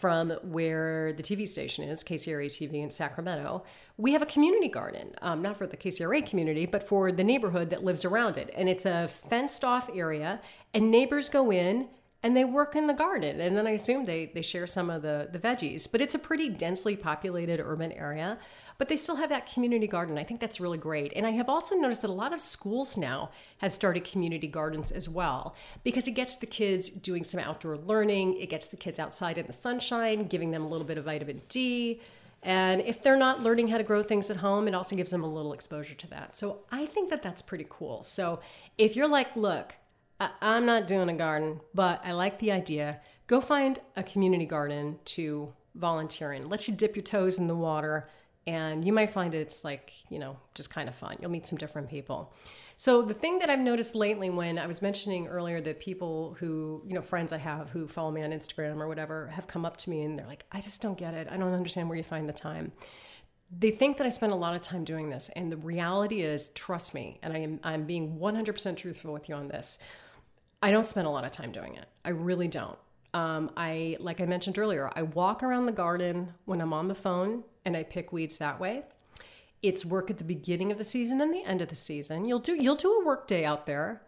from 0.00 0.30
where 0.42 1.12
the 1.12 1.22
TV 1.22 1.46
station 1.46 1.84
is, 1.84 2.02
KCRA 2.02 2.46
TV 2.46 2.82
in 2.82 2.90
Sacramento, 2.90 3.62
we 3.98 4.12
have 4.14 4.22
a 4.22 4.26
community 4.26 4.68
garden, 4.68 5.14
um, 5.20 5.42
not 5.42 5.58
for 5.58 5.66
the 5.66 5.76
KCRA 5.76 6.26
community, 6.26 6.64
but 6.64 6.82
for 6.88 7.12
the 7.12 7.22
neighborhood 7.22 7.68
that 7.68 7.84
lives 7.84 8.04
around 8.06 8.38
it. 8.38 8.50
And 8.56 8.66
it's 8.66 8.86
a 8.86 9.08
fenced 9.08 9.62
off 9.62 9.90
area, 9.94 10.40
and 10.72 10.90
neighbors 10.90 11.28
go 11.28 11.52
in 11.52 11.88
and 12.22 12.36
they 12.36 12.44
work 12.44 12.76
in 12.76 12.86
the 12.86 12.94
garden. 12.94 13.40
And 13.40 13.56
then 13.56 13.66
i 13.66 13.70
assume 13.70 14.04
they 14.04 14.26
they 14.26 14.42
share 14.42 14.66
some 14.66 14.90
of 14.90 15.02
the 15.02 15.28
the 15.32 15.38
veggies 15.38 15.90
but 15.90 16.00
it's 16.00 16.14
a 16.14 16.18
pretty 16.18 16.48
densely 16.48 16.96
populated 16.96 17.60
urban 17.60 17.92
area 17.92 18.38
but 18.78 18.88
they 18.88 18.96
still 18.96 19.16
have 19.16 19.28
that 19.28 19.50
community 19.52 19.86
garden. 19.86 20.16
I 20.16 20.24
think 20.24 20.40
that's 20.40 20.60
really 20.60 20.78
great. 20.78 21.12
And 21.14 21.26
i 21.26 21.30
have 21.30 21.48
also 21.48 21.74
noticed 21.74 22.02
that 22.02 22.10
a 22.10 22.20
lot 22.24 22.32
of 22.32 22.40
schools 22.40 22.96
now 22.96 23.30
have 23.58 23.72
started 23.72 24.04
community 24.04 24.48
gardens 24.48 24.90
as 24.90 25.08
well 25.08 25.54
because 25.84 26.06
it 26.08 26.12
gets 26.12 26.36
the 26.36 26.46
kids 26.46 26.90
doing 26.90 27.24
some 27.24 27.40
outdoor 27.40 27.76
learning. 27.76 28.40
It 28.40 28.50
gets 28.50 28.68
the 28.68 28.76
kids 28.76 28.98
outside 28.98 29.38
in 29.38 29.46
the 29.46 29.52
sunshine 29.52 30.24
giving 30.24 30.50
them 30.50 30.64
a 30.64 30.68
little 30.68 30.86
bit 30.86 30.98
of 30.98 31.04
vitamin 31.04 31.42
d. 31.48 32.00
And 32.42 32.80
if 32.80 33.02
they're 33.02 33.18
not 33.18 33.42
learning 33.42 33.68
how 33.68 33.76
to 33.76 33.84
grow 33.84 34.02
things 34.02 34.30
at 34.30 34.38
home, 34.38 34.66
it 34.66 34.74
also 34.74 34.96
gives 34.96 35.10
them 35.10 35.22
a 35.22 35.28
little 35.28 35.52
exposure 35.52 35.94
to 35.94 36.06
that. 36.08 36.34
So 36.36 36.60
I 36.72 36.86
think 36.86 37.10
that 37.10 37.22
that's 37.22 37.42
pretty 37.42 37.66
cool. 37.68 38.02
So 38.02 38.40
if 38.78 38.96
you're 38.96 39.08
like, 39.08 39.36
look, 39.36 39.74
I- 40.20 40.30
I'm 40.42 40.66
not 40.66 40.86
doing 40.86 41.08
a 41.08 41.14
garden, 41.14 41.60
but 41.74 42.04
I 42.04 42.12
like 42.12 42.38
the 42.38 42.52
idea. 42.52 43.00
Go 43.26 43.40
find 43.40 43.78
a 43.96 44.02
community 44.02 44.44
garden 44.44 44.98
to 45.06 45.52
volunteer 45.74 46.32
in. 46.32 46.48
Let 46.48 46.68
you 46.68 46.74
dip 46.74 46.94
your 46.94 47.02
toes 47.02 47.38
in 47.38 47.46
the 47.46 47.56
water, 47.56 48.08
and 48.46 48.84
you 48.84 48.92
might 48.92 49.10
find 49.10 49.34
it's 49.34 49.64
like, 49.64 49.92
you 50.10 50.18
know, 50.18 50.36
just 50.54 50.70
kind 50.70 50.88
of 50.88 50.94
fun. 50.94 51.16
You'll 51.20 51.30
meet 51.30 51.46
some 51.46 51.58
different 51.58 51.88
people. 51.88 52.34
So, 52.76 53.02
the 53.02 53.14
thing 53.14 53.38
that 53.40 53.50
I've 53.50 53.60
noticed 53.60 53.94
lately 53.94 54.30
when 54.30 54.58
I 54.58 54.66
was 54.66 54.80
mentioning 54.80 55.28
earlier 55.28 55.60
that 55.60 55.80
people 55.80 56.36
who, 56.40 56.82
you 56.86 56.94
know, 56.94 57.02
friends 57.02 57.32
I 57.32 57.36
have 57.38 57.68
who 57.70 57.86
follow 57.86 58.10
me 58.10 58.22
on 58.22 58.30
Instagram 58.30 58.80
or 58.80 58.88
whatever 58.88 59.28
have 59.28 59.46
come 59.46 59.66
up 59.66 59.76
to 59.78 59.90
me 59.90 60.02
and 60.02 60.18
they're 60.18 60.26
like, 60.26 60.44
I 60.50 60.60
just 60.62 60.80
don't 60.80 60.96
get 60.96 61.12
it. 61.14 61.28
I 61.30 61.36
don't 61.36 61.52
understand 61.52 61.88
where 61.88 61.98
you 61.98 62.02
find 62.02 62.28
the 62.28 62.32
time 62.32 62.72
they 63.58 63.70
think 63.70 63.98
that 63.98 64.06
I 64.06 64.10
spend 64.10 64.32
a 64.32 64.36
lot 64.36 64.54
of 64.54 64.60
time 64.60 64.84
doing 64.84 65.10
this. 65.10 65.28
And 65.34 65.50
the 65.50 65.56
reality 65.56 66.20
is, 66.22 66.50
trust 66.50 66.94
me, 66.94 67.18
and 67.22 67.32
I 67.32 67.38
am 67.38 67.60
I'm 67.64 67.84
being 67.84 68.18
100% 68.18 68.76
truthful 68.76 69.12
with 69.12 69.28
you 69.28 69.34
on 69.34 69.48
this. 69.48 69.78
I 70.62 70.70
don't 70.70 70.86
spend 70.86 71.06
a 71.06 71.10
lot 71.10 71.24
of 71.24 71.32
time 71.32 71.52
doing 71.52 71.74
it. 71.74 71.86
I 72.04 72.10
really 72.10 72.48
don't. 72.48 72.78
Um, 73.12 73.50
I 73.56 73.96
like 73.98 74.20
I 74.20 74.26
mentioned 74.26 74.58
earlier, 74.58 74.90
I 74.94 75.02
walk 75.02 75.42
around 75.42 75.66
the 75.66 75.72
garden 75.72 76.34
when 76.44 76.60
I'm 76.60 76.72
on 76.72 76.88
the 76.88 76.94
phone 76.94 77.44
and 77.64 77.76
I 77.76 77.82
pick 77.82 78.12
weeds 78.12 78.38
that 78.38 78.60
way. 78.60 78.84
It's 79.62 79.84
work 79.84 80.10
at 80.10 80.18
the 80.18 80.24
beginning 80.24 80.70
of 80.70 80.78
the 80.78 80.84
season 80.84 81.20
and 81.20 81.34
the 81.34 81.42
end 81.44 81.60
of 81.60 81.68
the 81.68 81.74
season. 81.74 82.24
You'll 82.24 82.38
do 82.38 82.54
you'll 82.54 82.76
do 82.76 82.92
a 82.92 83.04
work 83.04 83.26
day 83.26 83.44
out 83.44 83.66
there, 83.66 84.02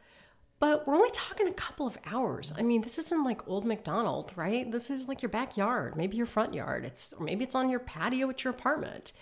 but 0.61 0.87
we're 0.87 0.95
only 0.95 1.11
talking 1.13 1.49
a 1.49 1.53
couple 1.53 1.87
of 1.87 1.99
hours. 2.07 2.53
I 2.57 2.63
mean, 2.63 2.83
this 2.83 2.97
isn't 2.99 3.25
like 3.25 3.47
old 3.49 3.67
McDonald, 3.67 4.33
right? 4.37 4.71
This 4.71 4.89
is 4.89 5.09
like 5.09 5.21
your 5.21 5.31
backyard, 5.31 5.97
maybe 5.97 6.17
your 6.17 6.27
front 6.27 6.55
yard. 6.55 6.85
It's 6.85 7.13
or 7.13 7.25
maybe 7.25 7.45
it's 7.45 7.57
on 7.57 7.71
your 7.71 7.81
patio 7.81 8.31
at 8.31 8.45
your 8.45 8.53
apartment. 8.53 9.13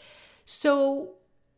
So 0.44 1.14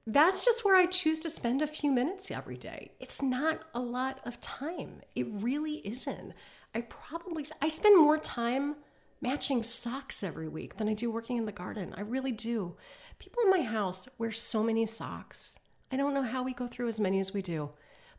that's 0.07 0.45
just 0.45 0.65
where 0.65 0.77
I 0.77 0.87
choose 0.87 1.21
to 1.21 1.31
spend 1.31 1.63
a 1.63 1.67
few 1.67 1.93
minutes 1.93 2.31
every 2.31 2.57
day. 2.57 2.93
It's 2.99 3.23
not 3.23 3.63
a 3.75 3.81
lot 3.81 4.21
of 4.25 4.41
time. 4.41 5.01
It 5.15 5.27
really 5.31 5.87
isn't. 5.87 6.33
I 6.75 6.81
probably 6.83 7.45
I 7.61 7.69
spend 7.69 8.01
more 8.01 8.19
time 8.19 8.77
matching 9.21 9.63
socks 9.63 10.23
every 10.23 10.49
week 10.49 10.77
than 10.77 10.89
I 10.89 10.95
do 10.95 11.11
working 11.11 11.37
in 11.37 11.47
the 11.47 11.53
garden. 11.53 11.95
I 11.97 12.01
really 12.01 12.33
do. 12.33 12.77
People 13.19 13.45
in 13.45 13.51
my 13.51 13.63
house 13.63 14.09
wear 14.19 14.33
so 14.33 14.65
many 14.65 14.85
socks. 14.87 15.59
I 15.93 15.97
don't 15.97 16.15
know 16.15 16.23
how 16.23 16.43
we 16.43 16.55
go 16.55 16.67
through 16.67 16.89
as 16.89 16.99
many 16.99 17.21
as 17.21 17.33
we 17.33 17.43
do, 17.43 17.71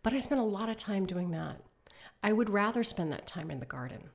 but 0.02 0.14
I 0.14 0.20
spend 0.20 0.40
a 0.40 0.46
lot 0.46 0.70
of 0.70 0.78
time 0.78 1.06
doing 1.06 1.32
that. 1.32 1.62
I 2.22 2.32
would 2.32 2.50
rather 2.50 2.84
spend 2.84 3.12
that 3.12 3.28
time 3.28 3.52
in 3.52 3.60
the 3.60 3.66
garden, 3.66 4.10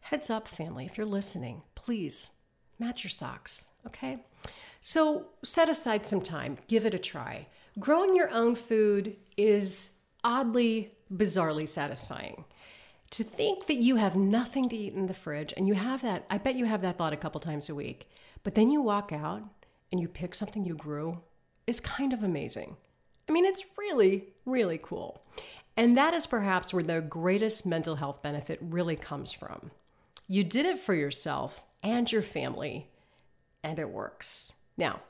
heads 0.00 0.28
up, 0.28 0.46
family, 0.46 0.84
if 0.84 0.98
you're 0.98 1.06
listening, 1.06 1.62
please 1.74 2.30
match 2.78 3.04
your 3.04 3.10
socks, 3.10 3.70
okay? 3.86 4.18
So 4.86 5.28
set 5.42 5.70
aside 5.70 6.04
some 6.04 6.20
time, 6.20 6.58
give 6.68 6.84
it 6.84 6.92
a 6.92 6.98
try. 6.98 7.46
Growing 7.78 8.14
your 8.14 8.28
own 8.28 8.54
food 8.54 9.16
is 9.34 9.92
oddly, 10.22 10.92
bizarrely 11.10 11.66
satisfying. 11.66 12.44
To 13.12 13.24
think 13.24 13.66
that 13.66 13.78
you 13.78 13.96
have 13.96 14.14
nothing 14.14 14.68
to 14.68 14.76
eat 14.76 14.92
in 14.92 15.06
the 15.06 15.14
fridge 15.14 15.54
and 15.56 15.66
you 15.66 15.72
have 15.72 16.02
that, 16.02 16.26
I 16.28 16.36
bet 16.36 16.56
you 16.56 16.66
have 16.66 16.82
that 16.82 16.98
thought 16.98 17.14
a 17.14 17.16
couple 17.16 17.40
times 17.40 17.70
a 17.70 17.74
week, 17.74 18.10
but 18.42 18.54
then 18.54 18.68
you 18.68 18.82
walk 18.82 19.10
out 19.10 19.42
and 19.90 20.02
you 20.02 20.06
pick 20.06 20.34
something 20.34 20.66
you 20.66 20.74
grew 20.74 21.22
is 21.66 21.80
kind 21.80 22.12
of 22.12 22.22
amazing. 22.22 22.76
I 23.26 23.32
mean, 23.32 23.46
it's 23.46 23.64
really, 23.78 24.34
really 24.44 24.78
cool. 24.82 25.22
And 25.78 25.96
that 25.96 26.12
is 26.12 26.26
perhaps 26.26 26.74
where 26.74 26.82
the 26.82 27.00
greatest 27.00 27.64
mental 27.64 27.96
health 27.96 28.22
benefit 28.22 28.58
really 28.60 28.96
comes 28.96 29.32
from. 29.32 29.70
You 30.28 30.44
did 30.44 30.66
it 30.66 30.78
for 30.78 30.92
yourself 30.92 31.64
and 31.82 32.12
your 32.12 32.20
family, 32.20 32.90
and 33.62 33.78
it 33.78 33.88
works. 33.88 34.52
Now, 34.76 35.00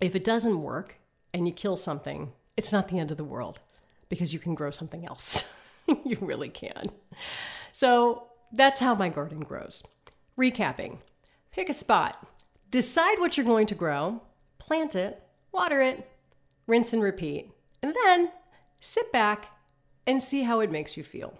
if 0.00 0.14
it 0.14 0.24
doesn't 0.24 0.62
work 0.62 0.96
and 1.34 1.46
you 1.46 1.52
kill 1.52 1.76
something, 1.76 2.32
it's 2.56 2.72
not 2.72 2.88
the 2.88 2.98
end 2.98 3.10
of 3.10 3.16
the 3.16 3.24
world 3.24 3.60
because 4.08 4.32
you 4.32 4.38
can 4.38 4.54
grow 4.54 4.70
something 4.70 5.06
else. 5.06 5.52
you 6.04 6.16
really 6.20 6.48
can. 6.48 6.84
So 7.72 8.28
that's 8.52 8.80
how 8.80 8.94
my 8.94 9.08
garden 9.08 9.40
grows. 9.40 9.86
Recapping 10.38 10.98
pick 11.58 11.68
a 11.68 11.74
spot, 11.74 12.24
decide 12.70 13.18
what 13.18 13.36
you're 13.36 13.44
going 13.46 13.66
to 13.66 13.74
grow, 13.74 14.22
plant 14.58 14.94
it, 14.94 15.20
water 15.50 15.80
it, 15.80 16.08
rinse 16.66 16.92
and 16.92 17.02
repeat, 17.02 17.50
and 17.82 17.94
then 18.04 18.30
sit 18.80 19.10
back 19.12 19.46
and 20.06 20.22
see 20.22 20.42
how 20.42 20.60
it 20.60 20.70
makes 20.70 20.96
you 20.96 21.02
feel. 21.02 21.34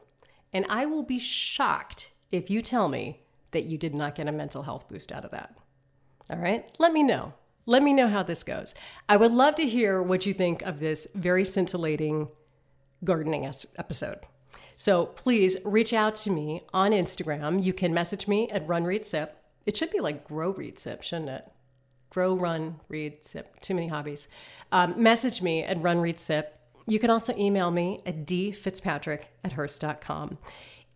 And 0.53 0.67
I 0.69 0.87
will 0.87 1.03
be 1.03 1.19
shocked 1.19 2.11
if 2.33 2.51
you 2.51 2.63
tell 2.63 2.89
me 2.89 3.21
that 3.53 3.65
you 3.65 3.79
did 3.79 3.95
not 3.95 4.15
get 4.15 4.29
a 4.29 4.33
mental 4.33 4.65
health 4.65 4.89
boost 4.89 5.13
out 5.13 5.25
of 5.25 5.31
that. 5.31 5.57
All 6.31 6.39
right? 6.39 6.71
Let 6.79 6.93
me 6.93 7.03
know. 7.03 7.35
Let 7.67 7.83
me 7.83 7.93
know 7.93 8.09
how 8.09 8.23
this 8.23 8.43
goes. 8.43 8.75
I 9.09 9.17
would 9.17 9.33
love 9.33 9.57
to 9.57 9.67
hear 9.67 10.03
what 10.03 10.27
you 10.27 10.33
think 10.33 10.63
of 10.63 10.81
this 10.81 11.07
very 11.15 11.45
scintillating 11.45 12.29
gardening 13.05 13.51
episode. 13.77 14.21
So 14.77 15.07
please 15.07 15.59
reach 15.65 15.93
out 15.93 16.17
to 16.17 16.31
me 16.31 16.63
on 16.73 16.93
Instagram. 16.93 17.63
You 17.63 17.73
can 17.73 17.93
message 17.93 18.27
me 18.27 18.49
at 18.51 18.67
Run 18.67 18.85
Read 18.85 19.05
Sip. 19.05 19.37
It 19.67 19.77
should 19.77 19.91
be 19.91 20.01
like 20.01 20.27
Grow 20.27 20.53
Read 20.53 20.79
Sip, 20.79 21.03
shouldn't 21.03 21.31
it? 21.31 21.45
Grow, 22.11 22.35
run, 22.35 22.81
read, 22.89 23.23
sip. 23.23 23.61
Too 23.61 23.75
many 23.75 23.89
hobbies. 23.89 24.29
Um, 24.73 24.95
message 25.01 25.43
me 25.43 25.63
at 25.63 25.81
Run 25.83 26.01
Read 26.01 26.19
Sip 26.19 26.59
you 26.89 26.99
can 26.99 27.11
also 27.11 27.37
email 27.37 27.71
me 27.71 28.01
at 28.07 28.27
dfitzpatrick 28.27 29.25
at 29.45 29.53
hearst.com. 29.53 30.39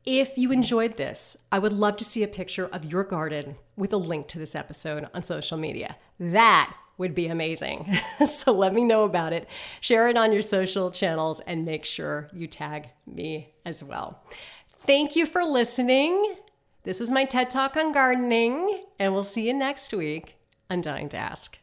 If 0.04 0.36
you 0.36 0.50
enjoyed 0.50 0.96
this, 0.96 1.36
I 1.52 1.60
would 1.60 1.72
love 1.72 1.96
to 1.98 2.04
see 2.04 2.22
a 2.22 2.28
picture 2.28 2.66
of 2.66 2.84
your 2.84 3.04
garden 3.04 3.56
with 3.76 3.92
a 3.92 3.96
link 3.96 4.26
to 4.28 4.38
this 4.38 4.56
episode 4.56 5.08
on 5.14 5.22
social 5.22 5.56
media. 5.56 5.96
That 6.18 6.74
would 6.98 7.14
be 7.14 7.28
amazing. 7.28 7.98
so 8.26 8.52
let 8.52 8.74
me 8.74 8.84
know 8.84 9.04
about 9.04 9.32
it. 9.32 9.48
Share 9.80 10.08
it 10.08 10.16
on 10.16 10.32
your 10.32 10.42
social 10.42 10.90
channels 10.90 11.40
and 11.40 11.64
make 11.64 11.84
sure 11.84 12.28
you 12.32 12.48
tag 12.48 12.88
me 13.06 13.54
as 13.64 13.84
well. 13.84 14.24
Thank 14.86 15.14
you 15.14 15.24
for 15.24 15.44
listening. 15.44 16.34
This 16.82 16.98
was 16.98 17.10
my 17.10 17.24
TED 17.24 17.50
Talk 17.50 17.76
on 17.76 17.92
gardening, 17.92 18.84
and 18.98 19.14
we'll 19.14 19.22
see 19.22 19.46
you 19.46 19.54
next 19.54 19.94
week 19.94 20.34
on 20.68 20.80
Dying 20.80 21.08
to 21.10 21.16
Ask. 21.16 21.61